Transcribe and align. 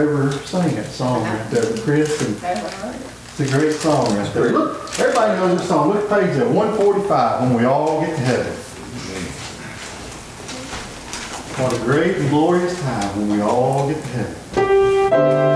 ever 0.00 0.32
sang 0.32 0.74
that 0.76 0.86
song 0.86 1.22
right 1.22 1.50
there, 1.50 1.76
Chris, 1.78 2.20
and 2.22 2.36
it's 2.36 3.40
a 3.40 3.46
great 3.58 3.72
song 3.74 4.16
right 4.16 4.32
there. 4.32 4.50
Look, 4.50 4.98
everybody 4.98 5.32
knows 5.38 5.58
this 5.58 5.68
song. 5.68 5.92
Look 5.92 6.08
page 6.08 6.36
at 6.36 6.48
one 6.48 6.76
forty-five, 6.76 7.42
when 7.42 7.54
we 7.54 7.64
all 7.64 8.00
get 8.00 8.16
to 8.16 8.22
heaven. 8.22 8.52
What 11.62 11.72
a 11.74 11.78
great 11.84 12.16
and 12.16 12.30
glorious 12.30 12.80
time 12.80 13.18
when 13.18 13.28
we 13.36 13.42
all 13.42 13.88
get 13.88 14.02
to 14.02 14.08
heaven. 14.08 15.49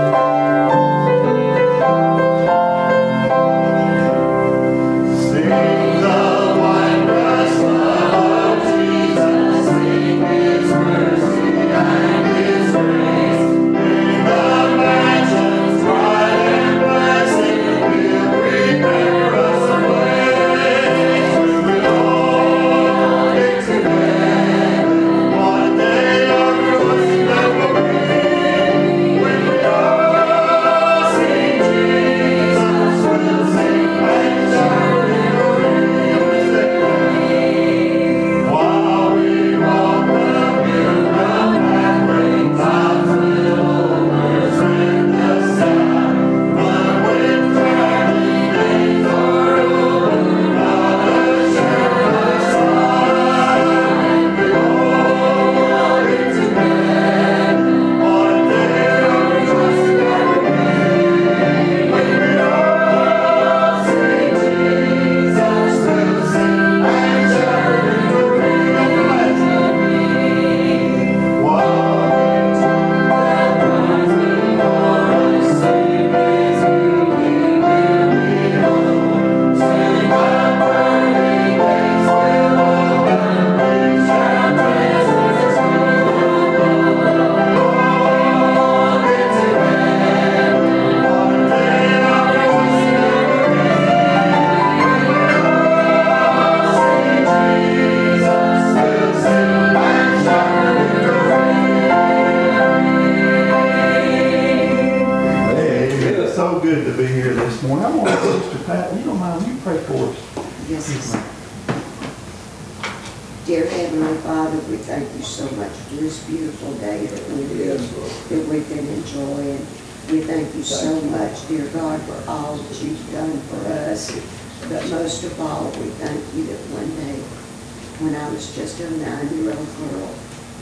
Just 128.75 128.91
a 128.91 128.97
nine-year-old 128.97 129.77
girl, 129.77 130.15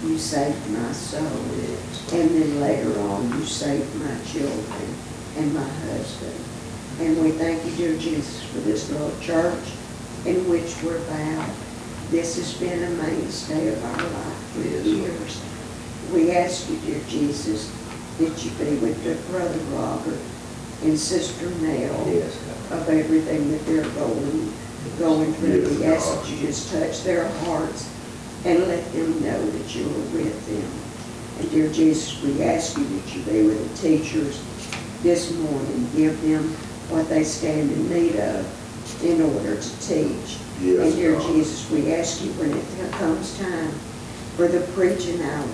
you 0.03 0.19
saved 0.19 0.69
my 0.69 0.91
soul. 0.91 1.25
And 1.25 2.29
then 2.29 2.61
later 2.61 2.99
on, 2.99 3.27
you 3.29 3.43
saved 3.43 3.95
my 3.95 4.15
children 4.23 4.95
and 5.37 5.51
my 5.51 5.63
husband. 5.63 6.35
And 6.99 7.23
we 7.23 7.31
thank 7.31 7.65
you, 7.65 7.71
dear 7.71 7.97
Jesus, 7.97 8.43
for 8.43 8.59
this 8.59 8.91
little 8.91 9.19
church 9.19 9.65
in 10.27 10.47
which 10.47 10.79
we're 10.83 11.03
bound. 11.07 11.51
This 12.11 12.37
has 12.37 12.53
been 12.53 12.83
a 12.83 12.89
mainstay 13.01 13.69
of 13.69 13.83
our 13.83 14.03
life 14.03 14.37
for 14.51 14.61
years. 14.87 15.41
We 16.13 16.33
ask 16.33 16.69
you, 16.69 16.77
dear 16.85 17.01
Jesus, 17.09 17.71
that 18.19 18.45
you 18.45 18.51
be 18.63 18.75
with 18.77 19.03
dear 19.03 19.15
Brother 19.31 19.57
Robert 19.75 20.19
and 20.83 20.99
Sister 20.99 21.49
Nell 21.65 21.99
of 22.77 22.89
everything 22.89 23.49
that 23.49 23.65
they're 23.65 23.89
going, 23.95 24.53
going 24.99 25.33
through. 25.33 25.61
Yes, 25.61 25.79
We 25.79 25.85
ask 25.85 26.13
that 26.13 26.29
you 26.29 26.45
just 26.45 26.71
touch 26.71 27.03
their 27.03 27.27
hearts 27.39 27.89
and 28.45 28.59
let 28.67 28.91
them 28.93 29.21
know 29.21 29.45
that 29.45 29.75
you 29.75 29.85
are 29.85 30.07
with 30.15 30.47
them. 30.47 31.39
And 31.39 31.51
dear 31.51 31.71
Jesus, 31.71 32.21
we 32.21 32.43
ask 32.43 32.77
you 32.77 32.83
that 32.83 33.15
you 33.15 33.23
be 33.23 33.47
with 33.47 33.81
the 33.81 33.87
teachers 33.87 34.43
this 35.01 35.33
morning, 35.37 35.89
give 35.95 36.21
them 36.21 36.43
what 36.89 37.09
they 37.09 37.23
stand 37.23 37.71
in 37.71 37.89
need 37.89 38.15
of 38.17 39.03
in 39.03 39.21
order 39.21 39.55
to 39.55 39.79
teach. 39.79 40.37
Yes, 40.61 40.79
And 40.79 40.95
dear 40.95 41.19
Jesus, 41.21 41.69
we 41.71 41.93
ask 41.93 42.23
you 42.23 42.31
when 42.33 42.51
it 42.51 42.91
comes 42.93 43.37
time 43.39 43.71
for 44.35 44.47
the 44.47 44.61
preaching 44.73 45.21
hour, 45.21 45.47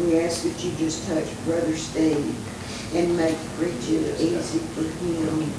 we 0.00 0.20
ask 0.20 0.42
that 0.42 0.62
you 0.62 0.72
just 0.76 1.06
touch 1.08 1.26
Brother 1.44 1.76
Steve 1.76 2.34
and 2.94 3.16
make 3.16 3.36
preaching 3.56 4.04
easy 4.18 4.58
for 4.58 4.82
him. 4.82 5.52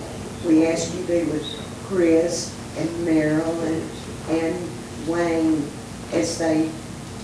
We 0.46 0.68
ask 0.68 0.94
you 0.94 1.06
be 1.06 1.24
with 1.24 1.44
Chris 1.86 2.54
and 2.78 3.06
Marilyn 3.06 3.90
and 4.30 4.70
Wayne 5.08 5.70
as 6.14 6.38
they 6.38 6.70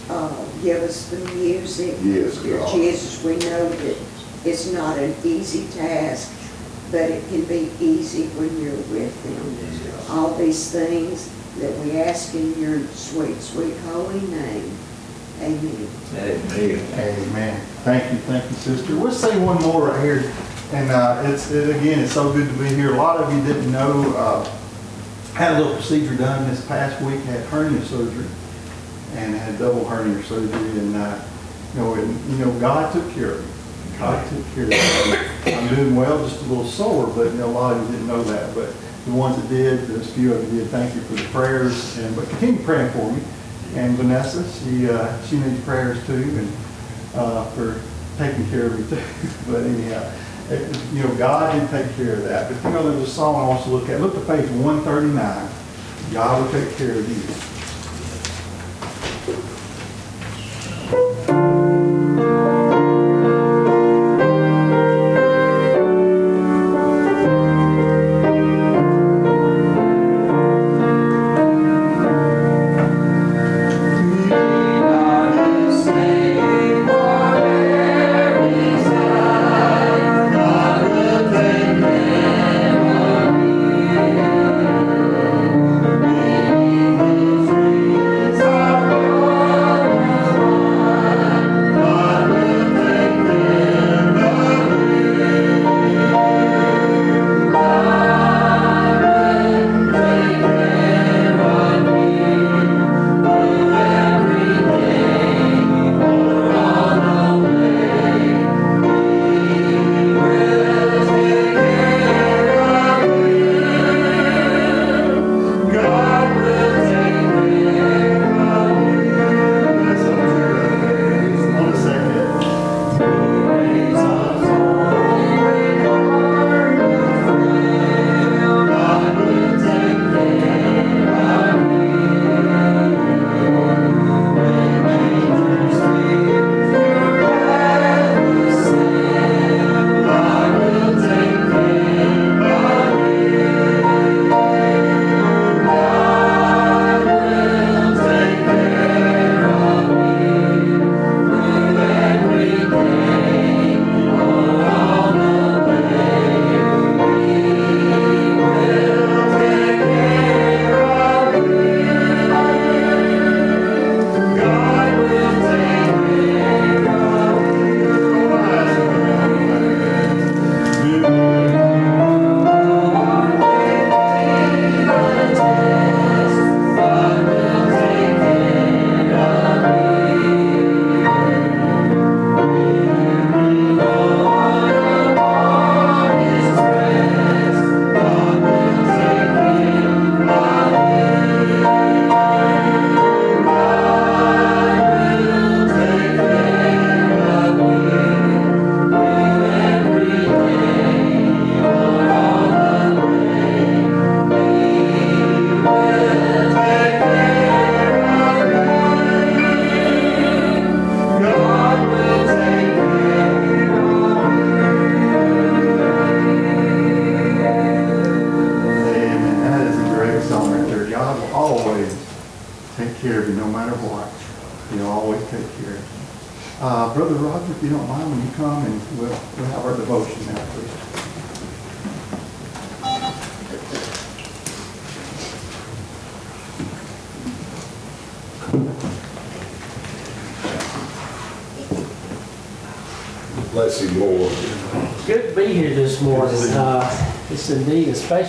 uh, 0.10 0.46
give 0.64 0.82
us 0.84 1.10
the 1.10 1.18
music. 1.34 1.96
Yes, 2.04 2.38
Dear 2.38 2.58
God. 2.60 2.72
Jesus, 2.76 3.24
we 3.24 3.36
know 3.38 3.70
that 3.70 3.98
it's 4.46 4.72
not 4.74 4.98
an 4.98 5.14
easy 5.24 5.68
task, 5.78 6.32
but 6.92 7.10
it 7.10 7.28
can 7.30 7.44
be 7.46 7.72
easy 7.80 8.28
when 8.38 8.50
you're 8.62 8.74
with 8.76 9.24
them. 9.24 10.18
All 10.18 10.34
these 10.36 10.72
things 10.72 11.32
that 11.60 11.78
we 11.80 12.00
ask 12.02 12.34
in 12.34 12.60
your 12.60 12.86
sweet, 12.88 13.38
sweet 13.42 13.76
holy 13.86 14.20
name. 14.22 14.78
Amen. 15.42 15.88
Amen. 16.16 17.60
Thank 17.84 18.12
you, 18.12 18.20
thank 18.20 18.44
you, 18.50 18.56
sister. 18.58 18.96
We'll 18.96 19.12
say 19.12 19.40
one 19.44 19.62
more 19.62 19.88
right 19.88 20.04
here. 20.04 20.32
And 20.74 20.92
uh, 20.92 21.24
it's, 21.26 21.50
it- 21.52 21.76
again, 21.76 22.00
it's 22.00 22.14
so 22.14 22.32
good 22.32 22.48
to 22.48 22.54
be 22.60 22.68
here. 22.70 22.94
A 22.94 22.98
lot 22.98 23.18
of 23.20 23.34
you 23.34 23.42
didn't 23.44 23.72
know, 23.72 24.14
uh, 24.16 24.44
had 25.34 25.54
a 25.54 25.58
little 25.60 25.74
procedure 25.76 26.16
done 26.16 26.50
this 26.50 26.66
past 26.68 27.02
week, 27.04 27.20
had 27.22 27.44
hernia 27.48 27.82
surgery, 27.86 28.26
and 29.16 29.36
had 29.36 29.60
double 29.60 29.86
hernia 29.88 30.22
surgery, 30.24 30.80
and, 30.80 30.96
uh, 30.96 31.20
you 31.74 31.80
know, 31.82 31.94
and, 31.96 32.32
you 32.32 32.38
know, 32.46 32.52
God 32.60 32.92
took 32.94 33.14
care 33.14 33.32
of 33.32 33.46
me. 33.46 33.52
God 34.00 34.28
took 34.30 34.46
care 34.56 34.64
of 34.64 34.70
me. 34.70 35.54
I'm 35.54 35.76
doing 35.76 35.96
well, 35.96 36.28
just 36.28 36.42
a 36.42 36.46
little 36.46 36.66
sore, 36.66 37.08
but, 37.08 37.26
you 37.32 37.38
know, 37.40 37.48
a 37.48 37.52
lot 37.52 37.76
of 37.78 37.84
you 37.86 37.92
didn't 37.92 38.08
know 38.08 38.24
that, 38.24 38.54
but 38.56 38.74
the 39.06 39.12
ones 39.12 39.36
that 39.42 39.50
did, 39.50 39.88
there's 39.88 40.08
a 40.10 40.12
few 40.14 40.34
of 40.34 40.54
you 40.54 40.60
did, 40.62 40.70
thank 40.70 40.94
you 40.96 41.02
for 41.02 41.14
the 41.14 41.24
prayers, 41.30 41.98
and, 41.98 42.16
but 42.16 42.28
continue 42.30 42.64
praying 42.64 42.92
for 42.92 43.12
me. 43.12 43.22
And 43.76 43.96
Vanessa, 43.96 44.44
she, 44.60 44.90
uh, 44.90 45.22
she 45.28 45.38
needs 45.40 45.64
prayers 45.64 46.06
too, 46.06 46.14
and, 46.14 46.52
uh, 47.16 47.46
for 47.52 47.82
taking 48.18 48.48
care 48.50 48.68
of 48.68 48.80
me 48.80 48.88
too. 48.98 49.04
But 49.52 49.64
anyhow, 49.64 50.12
it- 50.50 50.78
you 50.94 51.04
know, 51.04 51.16
God 51.16 51.54
did 51.60 51.70
take 51.70 51.96
care 51.96 52.14
of 52.16 52.24
that. 52.24 52.50
But 52.52 52.64
you 52.70 52.74
know, 52.76 52.92
there's 52.92 53.08
a 53.08 53.12
song 53.12 53.36
I 53.36 53.48
want 53.48 53.64
to 53.64 53.70
look 53.70 53.88
at. 53.90 54.02
Look 54.02 54.16
at 54.18 54.28
page 54.28 54.50
one 54.52 54.82
thirty-nine. 54.84 55.50
God 56.12 56.44
will 56.44 56.52
take 56.52 56.76
care 56.76 56.92
of 56.92 57.08
you. 57.10 57.51
Thank 60.92 62.61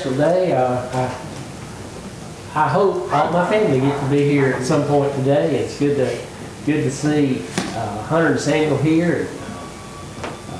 special 0.02 0.18
day. 0.18 0.52
Uh, 0.52 1.08
I 2.54 2.64
I 2.64 2.68
hope 2.68 3.12
all 3.12 3.32
my 3.32 3.48
family 3.48 3.80
get 3.80 4.00
to 4.02 4.10
be 4.10 4.28
here 4.28 4.54
at 4.54 4.64
some 4.64 4.84
point 4.84 5.14
today. 5.14 5.60
It's 5.60 5.78
good 5.78 5.96
to, 5.96 6.26
good 6.66 6.82
to 6.82 6.90
see 6.90 7.42
uh, 7.76 8.02
Hunter 8.02 8.32
and 8.32 8.40
Samuel 8.40 8.78
here. 8.78 9.28
Uh, 10.50 10.56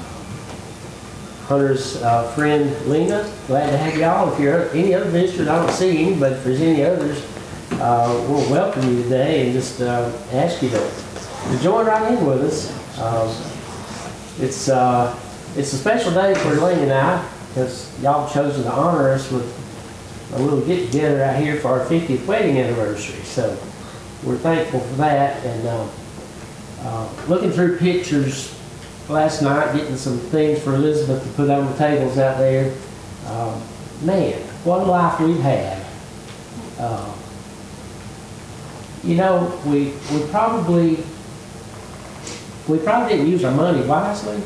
Hunter's 1.49 2.01
uh, 2.03 2.31
friend 2.35 2.75
Lena, 2.87 3.31
glad 3.49 3.71
to 3.71 3.77
have 3.77 3.99
y'all. 3.99 4.33
If 4.33 4.39
you're 4.39 4.71
any 4.71 4.95
other 4.95 5.11
visitors, 5.11 5.49
I 5.49 5.57
don't 5.57 5.75
see 5.75 6.05
any, 6.05 6.15
but 6.15 6.33
if 6.33 6.45
there's 6.45 6.61
any 6.61 6.85
others, 6.85 7.23
uh, 7.73 8.25
we'll 8.29 8.49
welcome 8.49 8.89
you 8.89 9.03
today 9.03 9.47
and 9.47 9.53
just 9.53 9.83
uh, 9.83 10.11
ask 10.33 10.63
you 10.63 10.71
to 10.71 10.79
to 10.79 11.59
join 11.61 11.85
right 11.85 12.13
in 12.13 12.25
with 12.25 12.43
us. 12.43 12.71
Um, 13.01 13.29
it's, 14.39 14.69
uh, 14.69 15.19
it's 15.57 15.73
a 15.73 15.77
special 15.77 16.13
day 16.13 16.33
for 16.37 16.51
Lena 16.51 16.83
and 16.83 16.93
I, 16.93 17.32
because 17.53 17.91
y'all 18.03 18.33
chosen 18.33 18.65
to 18.65 18.71
honor 18.73 19.11
us 19.11 19.31
with 19.31 19.45
a 20.35 20.39
little 20.39 20.61
get-together 20.63 21.23
out 21.23 21.37
here 21.37 21.57
for 21.61 21.69
our 21.69 21.87
50th 21.87 22.25
wedding 22.27 22.59
anniversary. 22.59 23.23
So 23.25 23.51
we're 24.23 24.37
thankful 24.39 24.81
for 24.81 24.95
that, 24.97 25.45
and, 25.45 25.67
uh, 25.69 25.87
uh, 26.81 27.09
looking 27.29 27.51
through 27.51 27.79
pictures 27.79 28.55
last 29.09 29.43
night, 29.43 29.75
getting 29.75 29.97
some 29.97 30.19
things 30.19 30.59
for 30.61 30.75
Elizabeth 30.75 31.23
to 31.23 31.29
put 31.35 31.51
on 31.51 31.71
the 31.71 31.77
tables 31.77 32.19
out 32.19 32.39
there. 32.39 32.73
Um, 33.29 33.61
Man, 34.03 34.33
what 34.65 34.81
a 34.81 34.85
life 34.85 35.21
we've 35.21 35.39
had. 35.39 35.85
Uh, 36.79 37.13
You 39.05 39.17
know, 39.17 39.61
we, 39.67 39.93
we 40.13 40.27
probably, 40.31 40.99
we 42.69 42.79
probably 42.79 43.17
didn't 43.17 43.31
use 43.31 43.45
our 43.45 43.53
money 43.53 43.83
wisely, 43.87 44.41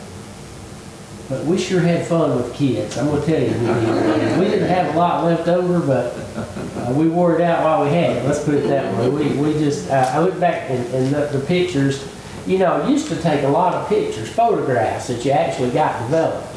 but 1.29 1.45
we 1.45 1.59
sure 1.59 1.81
had 1.81 2.07
fun 2.07 2.37
with 2.37 2.55
kids. 2.55 2.97
I'm 2.97 3.07
gonna 3.07 3.25
tell 3.25 3.41
you, 3.41 3.51
we. 3.51 4.37
We 4.37 4.51
didn't 4.51 4.69
have 4.69 4.95
a 4.95 4.99
lot 4.99 5.25
left 5.25 5.49
over, 5.49 5.81
but 5.81 6.15
uh, 6.37 6.93
we 6.93 7.09
wore 7.09 7.35
it 7.35 7.41
out 7.41 7.65
while 7.65 7.85
we 7.85 7.91
had 7.91 8.17
it. 8.17 8.25
Let's 8.25 8.45
put 8.45 8.55
it 8.55 8.69
that 8.69 8.97
way. 8.99 9.09
We, 9.09 9.37
we 9.37 9.53
just, 9.55 9.91
uh, 9.91 10.11
I 10.13 10.21
look 10.21 10.39
back 10.39 10.71
and, 10.71 10.87
and 10.95 11.15
the, 11.15 11.39
the 11.39 11.45
pictures, 11.47 12.07
you 12.47 12.59
know, 12.59 12.87
used 12.87 13.09
to 13.09 13.21
take 13.23 13.43
a 13.45 13.49
lot 13.49 13.75
of 13.75 13.89
pictures, 13.89 14.29
photographs 14.31 15.09
that 15.09 15.25
you 15.25 15.33
actually 15.33 15.71
got 15.71 16.01
developed. 16.03 16.55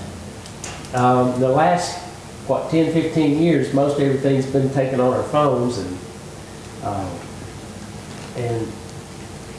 Um, 0.93 1.39
the 1.39 1.49
last, 1.49 1.97
what, 2.47 2.69
10, 2.69 2.91
15 2.91 3.41
years, 3.41 3.73
most 3.73 3.99
everything's 3.99 4.45
been 4.45 4.69
taken 4.71 4.99
on 4.99 5.13
our 5.13 5.23
phones 5.23 5.77
and, 5.77 5.97
um, 6.83 7.19
and 8.35 8.67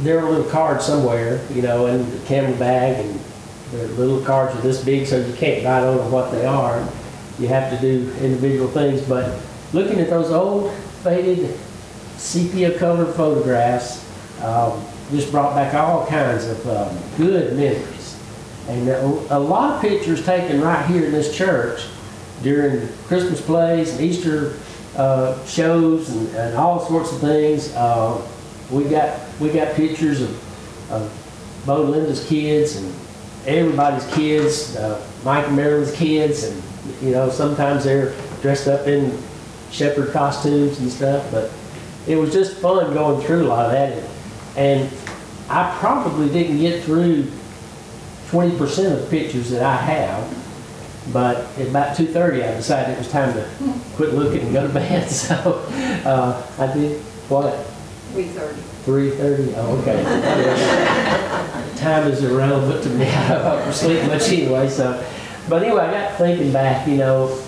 there 0.00 0.18
are 0.18 0.30
little 0.30 0.50
cards 0.50 0.84
somewhere, 0.84 1.44
you 1.52 1.62
know, 1.62 1.86
in 1.86 2.10
the 2.10 2.18
camel 2.26 2.56
bag, 2.58 3.04
and 3.04 3.20
the 3.70 3.86
little 3.88 4.20
cards 4.20 4.56
are 4.56 4.60
this 4.62 4.84
big, 4.84 5.06
so 5.06 5.18
you 5.18 5.32
can't 5.34 5.64
write 5.64 5.84
on 5.84 6.10
what 6.10 6.32
they 6.32 6.44
are. 6.44 6.86
You 7.38 7.48
have 7.48 7.70
to 7.70 7.80
do 7.80 8.12
individual 8.20 8.68
things, 8.68 9.00
but 9.02 9.40
looking 9.72 10.00
at 10.00 10.10
those 10.10 10.30
old 10.30 10.72
faded 11.02 11.58
sepia 12.16 12.78
colored 12.78 13.14
photographs, 13.14 14.04
um, 14.42 14.84
just 15.10 15.30
brought 15.30 15.54
back 15.54 15.74
all 15.74 16.06
kinds 16.06 16.46
of 16.46 16.66
um, 16.68 16.98
good 17.16 17.56
memories. 17.56 18.18
And 18.68 18.88
a, 18.88 19.38
lot 19.38 19.74
of 19.74 19.80
pictures 19.80 20.24
taken 20.24 20.60
right 20.60 20.84
here 20.86 21.06
in 21.06 21.12
this 21.12 21.36
church 21.36 21.86
during 22.42 22.88
Christmas 23.06 23.40
plays 23.40 23.92
and 23.92 24.00
Easter 24.00 24.58
uh, 24.96 25.44
shows 25.46 26.10
and, 26.10 26.28
and 26.36 26.56
all 26.56 26.86
sorts 26.86 27.12
of 27.12 27.20
things. 27.20 27.74
Uh, 27.74 28.24
we 28.70 28.84
got 28.84 29.18
we 29.40 29.50
got 29.50 29.74
pictures 29.74 30.20
of, 30.20 30.92
of 30.92 31.62
Belinda's 31.66 32.24
kids 32.26 32.76
and 32.76 32.94
everybody's 33.46 34.06
kids, 34.14 34.76
uh, 34.76 35.04
Mike 35.24 35.46
and 35.46 35.56
Marilyn's 35.56 35.94
kids, 35.94 36.44
and 36.44 36.62
you 37.02 37.10
know 37.12 37.30
sometimes 37.30 37.84
they're 37.84 38.14
dressed 38.42 38.68
up 38.68 38.86
in 38.86 39.16
shepherd 39.70 40.12
costumes 40.12 40.78
and 40.80 40.90
stuff. 40.90 41.30
But 41.30 41.50
it 42.06 42.16
was 42.16 42.32
just 42.32 42.56
fun 42.58 42.92
going 42.94 43.24
through 43.26 43.46
a 43.46 43.48
lot 43.48 43.66
of 43.66 43.72
that, 43.72 44.10
and 44.56 44.90
I 45.48 45.76
probably 45.78 46.28
didn't 46.28 46.58
get 46.58 46.82
through 46.84 47.24
20% 48.28 48.92
of 48.92 49.00
the 49.02 49.06
pictures 49.10 49.50
that 49.50 49.62
I 49.62 49.76
have. 49.76 51.12
But 51.12 51.38
at 51.58 51.66
about 51.66 51.96
2:30, 51.96 52.44
I 52.44 52.54
decided 52.54 52.92
it 52.92 52.98
was 52.98 53.10
time 53.10 53.32
to 53.34 53.48
quit 53.96 54.14
looking 54.14 54.42
and 54.42 54.52
go 54.52 54.66
to 54.66 54.72
bed. 54.72 55.08
So 55.10 55.34
uh, 56.04 56.46
I 56.58 56.66
did 56.72 57.00
what? 57.28 57.54
Three 58.12 58.26
thirty. 58.28 58.60
Three 58.84 59.10
thirty, 59.10 59.54
oh, 59.56 59.78
okay. 59.78 60.02
Time 61.80 62.08
is 62.08 62.22
irrelevant 62.22 62.82
to 62.82 62.88
me, 62.90 63.06
I 63.08 63.64
don't 63.64 63.72
sleep 63.72 64.04
much 64.06 64.28
anyway, 64.28 64.68
so. 64.68 65.02
But 65.48 65.62
anyway, 65.62 65.80
I 65.82 65.90
got 65.90 66.18
thinking 66.18 66.52
back, 66.52 66.86
you 66.86 66.96
know, 66.96 67.42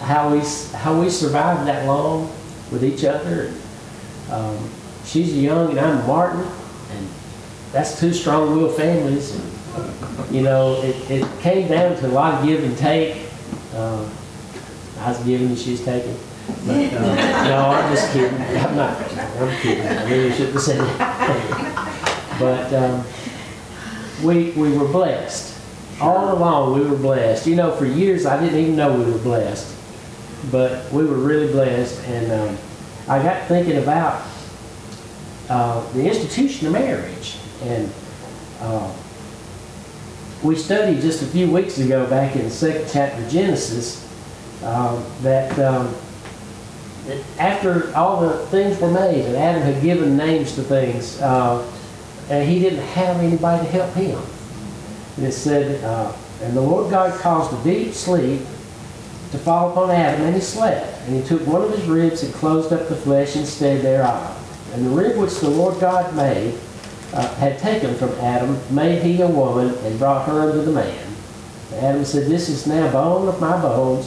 how 0.00 0.32
we, 0.32 0.40
how 0.74 0.98
we 0.98 1.10
survived 1.10 1.68
that 1.68 1.86
long 1.86 2.28
with 2.72 2.82
each 2.82 3.04
other. 3.04 3.52
Um, 4.30 4.70
She's 5.08 5.34
young 5.34 5.70
and 5.70 5.80
I'm 5.80 6.06
Martin, 6.06 6.40
and 6.42 7.08
that's 7.72 7.98
two 7.98 8.12
strong-willed 8.12 8.76
families. 8.76 9.34
and, 9.34 10.30
You 10.34 10.42
know, 10.42 10.82
it, 10.82 11.10
it 11.10 11.40
came 11.40 11.66
down 11.66 11.96
to 11.96 12.06
a 12.08 12.12
lot 12.12 12.34
of 12.34 12.46
give 12.46 12.62
and 12.62 12.76
take. 12.76 13.26
Uh, 13.74 14.06
I 15.00 15.08
was 15.08 15.24
giving 15.24 15.46
and 15.48 15.58
she's 15.58 15.82
taking. 15.82 16.14
But, 16.66 16.92
uh, 16.92 17.44
no, 17.44 17.70
I'm 17.70 17.94
just 17.94 18.12
kidding. 18.12 18.38
I'm 18.38 18.76
not, 18.76 19.00
I'm 19.00 19.60
kidding. 19.62 19.86
I 19.86 20.10
really 20.10 20.32
shouldn't 20.32 20.62
have 20.66 20.98
that. 20.98 21.84
But, 22.38 22.72
um, 22.74 23.04
we, 24.22 24.50
we 24.52 24.76
were 24.76 24.88
blessed. 24.88 25.56
All 26.00 26.36
along, 26.36 26.78
we 26.78 26.88
were 26.88 26.96
blessed. 26.96 27.46
You 27.46 27.56
know, 27.56 27.72
for 27.72 27.84
years, 27.84 28.26
I 28.26 28.40
didn't 28.40 28.58
even 28.58 28.76
know 28.76 28.96
we 28.96 29.10
were 29.10 29.18
blessed. 29.18 29.74
But 30.52 30.90
we 30.92 31.04
were 31.04 31.16
really 31.16 31.50
blessed, 31.50 32.00
and, 32.06 32.32
um, 32.32 32.58
I 33.08 33.22
got 33.22 33.48
thinking 33.48 33.78
about, 33.78 34.22
uh, 35.48 35.84
the 35.92 36.06
institution 36.06 36.68
of 36.68 36.74
marriage. 36.74 37.36
And, 37.62 37.90
uh, 38.60 38.92
we 40.42 40.54
studied 40.54 41.00
just 41.00 41.22
a 41.22 41.26
few 41.26 41.50
weeks 41.50 41.78
ago, 41.78 42.06
back 42.06 42.36
in 42.36 42.44
the 42.44 42.50
second 42.50 42.88
chapter 42.92 43.20
of 43.22 43.28
Genesis, 43.30 44.06
um, 44.62 45.04
that, 45.22 45.58
um, 45.58 45.92
that 47.06 47.18
after 47.38 47.92
all 47.96 48.20
the 48.20 48.46
things 48.46 48.78
were 48.80 48.90
made 48.90 49.24
and 49.24 49.36
Adam 49.36 49.62
had 49.62 49.82
given 49.82 50.16
names 50.16 50.54
to 50.54 50.62
things, 50.62 51.20
uh, 51.20 51.64
and 52.30 52.48
he 52.48 52.58
didn't 52.58 52.80
have 52.80 53.16
anybody 53.18 53.64
to 53.64 53.72
help 53.72 53.94
him. 53.94 54.20
And 55.16 55.26
it 55.26 55.32
said, 55.32 55.82
uh, 55.84 56.12
and 56.42 56.56
the 56.56 56.60
Lord 56.60 56.90
God 56.90 57.18
caused 57.20 57.52
a 57.52 57.64
deep 57.64 57.94
sleep 57.94 58.40
to 59.30 59.38
fall 59.38 59.70
upon 59.70 59.90
Adam, 59.90 60.22
and 60.22 60.34
he 60.34 60.40
slept. 60.40 61.00
And 61.06 61.16
he 61.16 61.26
took 61.26 61.46
one 61.46 61.62
of 61.62 61.70
his 61.70 61.84
ribs 61.86 62.22
and 62.22 62.32
closed 62.34 62.72
up 62.72 62.88
the 62.88 62.96
flesh 62.96 63.36
instead 63.36 63.82
thereof. 63.82 64.34
And 64.72 64.86
the 64.86 64.90
rib 64.90 65.16
which 65.18 65.34
the 65.40 65.48
Lord 65.48 65.80
God 65.80 66.14
made, 66.14 66.58
uh, 67.12 67.34
had 67.36 67.58
taken 67.58 67.94
from 67.96 68.10
Adam, 68.20 68.58
made 68.74 69.02
he 69.02 69.20
a 69.20 69.26
woman, 69.26 69.74
and 69.84 69.98
brought 69.98 70.26
her 70.26 70.42
unto 70.42 70.62
the 70.62 70.72
man. 70.72 71.06
And 71.72 71.84
Adam 71.84 72.04
said, 72.04 72.26
This 72.26 72.48
is 72.48 72.66
now 72.66 72.90
bone 72.92 73.28
of 73.28 73.40
my 73.40 73.60
bones, 73.60 74.06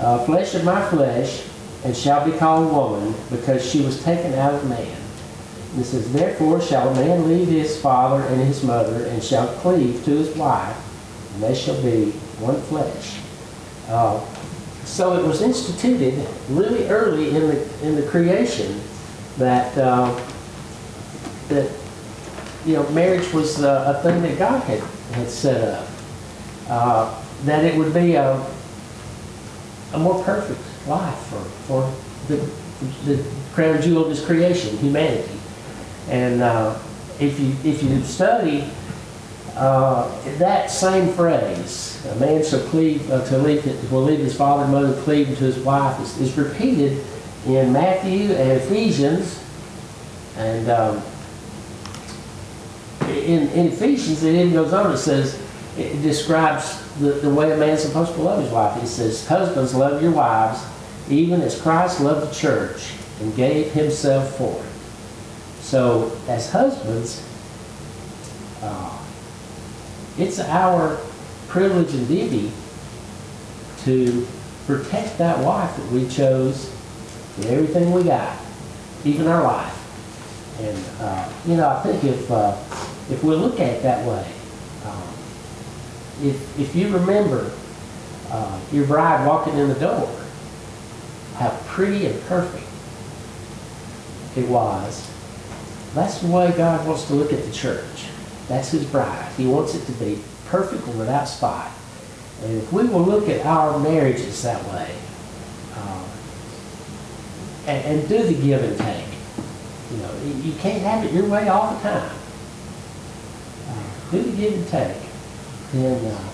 uh, 0.00 0.24
flesh 0.24 0.54
of 0.54 0.64
my 0.64 0.84
flesh, 0.88 1.44
and 1.84 1.96
shall 1.96 2.28
be 2.28 2.36
called 2.36 2.72
woman, 2.72 3.14
because 3.30 3.64
she 3.64 3.82
was 3.82 4.02
taken 4.02 4.34
out 4.34 4.54
of 4.54 4.68
man. 4.68 4.96
It 5.76 5.84
says, 5.84 6.12
Therefore 6.12 6.60
shall 6.60 6.88
a 6.90 6.94
man 6.94 7.28
leave 7.28 7.48
his 7.48 7.80
father 7.80 8.22
and 8.24 8.40
his 8.40 8.62
mother, 8.62 9.06
and 9.06 9.22
shall 9.22 9.48
cleave 9.58 10.04
to 10.04 10.10
his 10.10 10.34
wife, 10.36 10.76
and 11.34 11.42
they 11.42 11.54
shall 11.54 11.80
be 11.82 12.12
one 12.38 12.60
flesh. 12.62 13.18
Uh, 13.88 14.24
so 14.84 15.18
it 15.18 15.26
was 15.26 15.42
instituted 15.42 16.26
really 16.50 16.88
early 16.88 17.30
in 17.30 17.48
the 17.48 17.86
in 17.86 17.96
the 17.96 18.06
creation 18.06 18.80
that 19.38 19.76
uh, 19.76 20.14
that 21.48 21.70
you 22.64 22.74
know 22.74 22.88
marriage 22.90 23.32
was 23.32 23.62
uh, 23.62 23.94
a 23.96 24.02
thing 24.02 24.22
that 24.22 24.38
God 24.38 24.62
had 24.64 24.80
had 25.12 25.28
set 25.28 25.60
up. 25.60 25.88
Uh, 26.68 27.20
that 27.44 27.64
it 27.64 27.76
would 27.76 27.92
be 27.92 28.14
a 28.14 28.34
a 29.94 29.98
more 29.98 30.22
perfect 30.22 30.60
life 30.86 31.18
for 31.26 31.42
for 31.66 31.94
the 32.28 32.36
the 33.06 33.24
crown 33.54 33.80
jewel 33.80 34.04
of 34.04 34.10
His 34.10 34.24
creation, 34.24 34.76
humanity. 34.78 35.38
And 36.08 36.42
uh, 36.42 36.78
if 37.20 37.38
you 37.40 37.54
if 37.64 37.82
you 37.82 38.02
study 38.02 38.64
uh, 39.56 40.10
that 40.38 40.70
same 40.70 41.12
phrase, 41.14 42.04
a 42.06 42.16
man 42.16 42.44
shall 42.44 42.66
cleave 42.68 43.10
uh, 43.10 43.24
to 43.26 43.38
leave 43.38 43.92
will 43.92 44.02
leave 44.02 44.18
his 44.18 44.36
father 44.36 44.64
and 44.64 44.72
mother, 44.72 45.00
cleave 45.02 45.28
to 45.28 45.34
his 45.34 45.58
wife, 45.58 46.00
is, 46.00 46.20
is 46.20 46.36
repeated 46.36 47.04
in 47.46 47.72
Matthew 47.72 48.32
and 48.32 48.52
Ephesians, 48.52 49.42
and 50.36 50.68
um, 50.70 51.02
in, 53.02 53.48
in 53.50 53.66
Ephesians, 53.68 54.22
it 54.22 54.34
even 54.34 54.52
goes 54.52 54.72
on, 54.72 54.92
it 54.92 54.98
says, 54.98 55.40
it 55.76 56.02
describes 56.02 56.80
the, 57.00 57.12
the 57.12 57.30
way 57.30 57.50
a 57.52 57.56
man's 57.56 57.82
supposed 57.82 58.14
to 58.14 58.22
love 58.22 58.42
his 58.42 58.52
wife. 58.52 58.82
It 58.82 58.86
says, 58.86 59.26
Husbands, 59.26 59.74
love 59.74 60.02
your 60.02 60.12
wives, 60.12 60.64
even 61.08 61.40
as 61.42 61.60
Christ 61.60 62.00
loved 62.00 62.30
the 62.30 62.34
church 62.34 62.92
and 63.20 63.34
gave 63.36 63.72
himself 63.72 64.36
for 64.36 64.62
it. 64.64 64.73
So, 65.64 66.12
as 66.28 66.50
husbands, 66.52 67.26
uh, 68.60 68.98
it's 70.18 70.38
our 70.38 71.00
privilege 71.48 71.94
and 71.94 72.06
duty 72.06 72.52
to 73.84 74.26
protect 74.66 75.16
that 75.16 75.38
wife 75.38 75.74
that 75.74 75.90
we 75.90 76.06
chose 76.06 76.70
with 77.38 77.46
everything 77.46 77.92
we 77.92 78.04
got, 78.04 78.36
even 79.06 79.26
our 79.26 79.42
life. 79.42 80.60
And, 80.60 80.78
uh, 81.00 81.32
you 81.46 81.56
know, 81.56 81.70
I 81.70 81.82
think 81.82 82.04
if, 82.04 82.30
uh, 82.30 82.54
if 83.10 83.24
we 83.24 83.34
look 83.34 83.58
at 83.58 83.72
it 83.72 83.82
that 83.84 84.06
way, 84.06 84.32
um, 84.84 85.08
if, 86.22 86.60
if 86.60 86.76
you 86.76 86.88
remember 86.90 87.50
uh, 88.30 88.60
your 88.70 88.86
bride 88.86 89.26
walking 89.26 89.56
in 89.56 89.68
the 89.70 89.80
door, 89.80 90.14
how 91.36 91.58
pretty 91.66 92.04
and 92.04 92.22
perfect 92.24 92.66
it 94.36 94.46
was, 94.46 95.13
that's 95.94 96.18
the 96.20 96.26
way 96.26 96.52
God 96.56 96.86
wants 96.86 97.06
to 97.06 97.14
look 97.14 97.32
at 97.32 97.44
the 97.44 97.52
church. 97.52 98.06
That's 98.48 98.70
His 98.70 98.84
bride. 98.84 99.32
He 99.36 99.46
wants 99.46 99.74
it 99.74 99.84
to 99.86 99.92
be 99.92 100.20
perfect 100.46 100.86
and 100.86 100.98
without 100.98 101.24
spot. 101.24 101.70
And 102.42 102.58
if 102.58 102.72
we 102.72 102.84
will 102.84 103.02
look 103.02 103.28
at 103.28 103.46
our 103.46 103.78
marriages 103.78 104.42
that 104.42 104.62
way, 104.64 104.94
um, 105.76 106.04
and, 107.66 107.84
and 107.84 108.08
do 108.08 108.22
the 108.22 108.34
give 108.34 108.62
and 108.62 108.76
take, 108.78 109.06
you 109.90 109.96
know, 109.98 110.14
you 110.42 110.52
can't 110.58 110.82
have 110.82 111.04
it 111.04 111.12
your 111.12 111.28
way 111.28 111.48
all 111.48 111.74
the 111.74 111.80
time. 111.80 112.16
Uh, 113.68 114.10
do 114.10 114.22
the 114.22 114.36
give 114.36 114.52
and 114.52 114.68
take, 114.68 115.02
then 115.72 116.12
uh, 116.12 116.28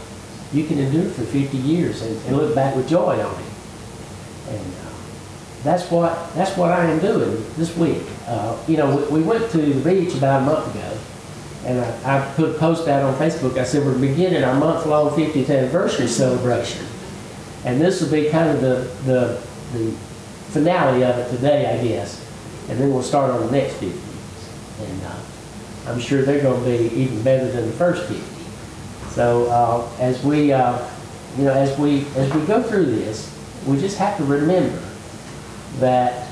you 0.53 0.65
can 0.65 0.79
endure 0.79 1.11
for 1.11 1.23
50 1.23 1.57
years 1.59 2.03
and, 2.03 2.17
and 2.27 2.37
look 2.37 2.55
back 2.55 2.75
with 2.75 2.89
joy 2.89 3.21
on 3.23 3.41
it. 3.41 3.51
And 4.49 4.75
uh, 4.75 4.90
that's 5.63 5.91
what 5.91 6.35
that's 6.35 6.57
what 6.57 6.71
I 6.71 6.87
am 6.87 7.01
doing 7.01 7.45
this 7.57 7.77
week. 7.77 8.03
Uh, 8.27 8.57
you 8.67 8.77
know, 8.77 8.97
we, 8.97 9.21
we 9.21 9.23
went 9.23 9.51
to 9.51 9.59
the 9.59 9.81
beach 9.85 10.15
about 10.15 10.43
a 10.43 10.45
month 10.47 10.75
ago, 10.75 10.99
and 11.67 11.81
I, 11.81 12.19
I 12.19 12.35
put 12.35 12.51
a 12.51 12.59
post 12.59 12.89
out 12.89 13.03
on 13.03 13.15
Facebook. 13.17 13.59
I 13.59 13.65
said 13.65 13.85
we're 13.85 13.99
beginning 13.99 14.43
our 14.43 14.59
month-long 14.59 15.11
50th 15.11 15.55
anniversary 15.55 16.07
celebration, 16.07 16.87
and 17.65 17.79
this 17.81 18.01
will 18.01 18.11
be 18.11 18.31
kind 18.31 18.49
of 18.49 18.61
the 18.63 18.91
the, 19.05 19.43
the 19.79 19.93
finale 20.51 21.05
of 21.05 21.19
it 21.19 21.31
today, 21.31 21.79
I 21.79 21.87
guess, 21.87 22.27
and 22.71 22.81
then 22.81 22.91
we'll 22.91 23.03
start 23.03 23.31
on 23.31 23.47
the 23.47 23.53
next 23.53 23.75
50. 23.75 23.87
And 24.85 25.03
uh, 25.05 25.17
I'm 25.89 26.01
sure 26.01 26.23
they're 26.23 26.43
going 26.43 26.65
to 26.65 26.89
be 26.89 26.95
even 26.97 27.23
better 27.23 27.51
than 27.51 27.67
the 27.67 27.73
first 27.73 28.09
50. 28.09 28.25
So 29.11 29.47
uh, 29.49 29.91
as 29.99 30.25
we, 30.25 30.55
uh, 30.55 30.89
you 31.37 31.45
know, 31.45 31.53
as 31.53 31.79
we 31.79 32.07
as 32.17 32.33
we 32.33 32.47
go 32.47 32.63
through 32.63 32.87
this, 32.87 33.29
we 33.67 33.79
just 33.79 33.99
have 33.99 34.17
to 34.17 34.25
remember 34.25 34.90
that 35.79 36.29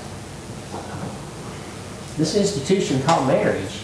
this 2.16 2.34
institution 2.36 3.00
called 3.02 3.28
marriage 3.28 3.82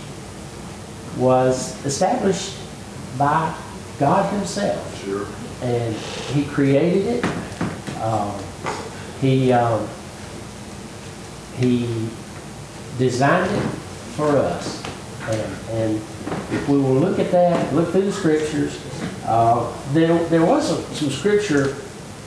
was 1.16 1.84
established 1.84 2.56
by 3.16 3.54
God 3.98 4.32
Himself, 4.34 5.04
Sure. 5.04 5.26
and 5.62 5.94
He 5.94 6.44
created 6.44 7.06
it. 7.06 7.24
Um, 8.02 8.34
he 9.20 9.52
um, 9.52 9.86
He 11.56 12.08
designed 12.98 13.50
it 13.50 13.68
for 14.16 14.36
us, 14.36 14.82
and, 15.30 15.70
and 15.70 15.96
if 16.52 16.68
we 16.68 16.76
will 16.78 16.94
look 16.94 17.18
at 17.18 17.30
that, 17.30 17.72
look 17.74 17.90
through 17.90 18.06
the 18.06 18.12
scriptures, 18.12 18.80
uh, 19.26 19.72
there, 19.92 20.22
there 20.26 20.44
was 20.44 20.68
some, 20.68 20.94
some 20.94 21.10
scripture 21.10 21.76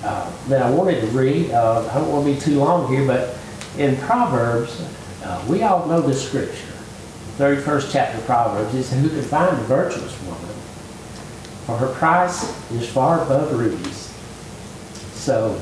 uh, 0.03 0.31
that 0.47 0.61
I 0.61 0.69
wanted 0.69 1.01
to 1.01 1.07
read. 1.07 1.51
Uh, 1.51 1.89
I 1.91 1.95
don't 1.95 2.11
want 2.11 2.25
to 2.25 2.33
be 2.33 2.39
too 2.39 2.59
long 2.59 2.91
here, 2.93 3.05
but 3.05 3.37
in 3.77 3.97
Proverbs, 3.97 4.81
uh, 5.23 5.45
we 5.47 5.63
all 5.63 5.85
know 5.87 6.01
this 6.01 6.25
scripture. 6.25 6.73
31st 7.37 7.91
chapter 7.91 8.17
of 8.17 8.25
Proverbs 8.25 8.73
is 8.73 8.91
who 8.91 9.09
can 9.09 9.21
find 9.21 9.55
a 9.55 9.61
virtuous 9.63 10.19
woman, 10.23 10.55
for 11.65 11.77
her 11.77 11.93
price 11.93 12.43
is 12.71 12.89
far 12.89 13.23
above 13.23 13.53
rubies. 13.57 14.13
So 15.13 15.61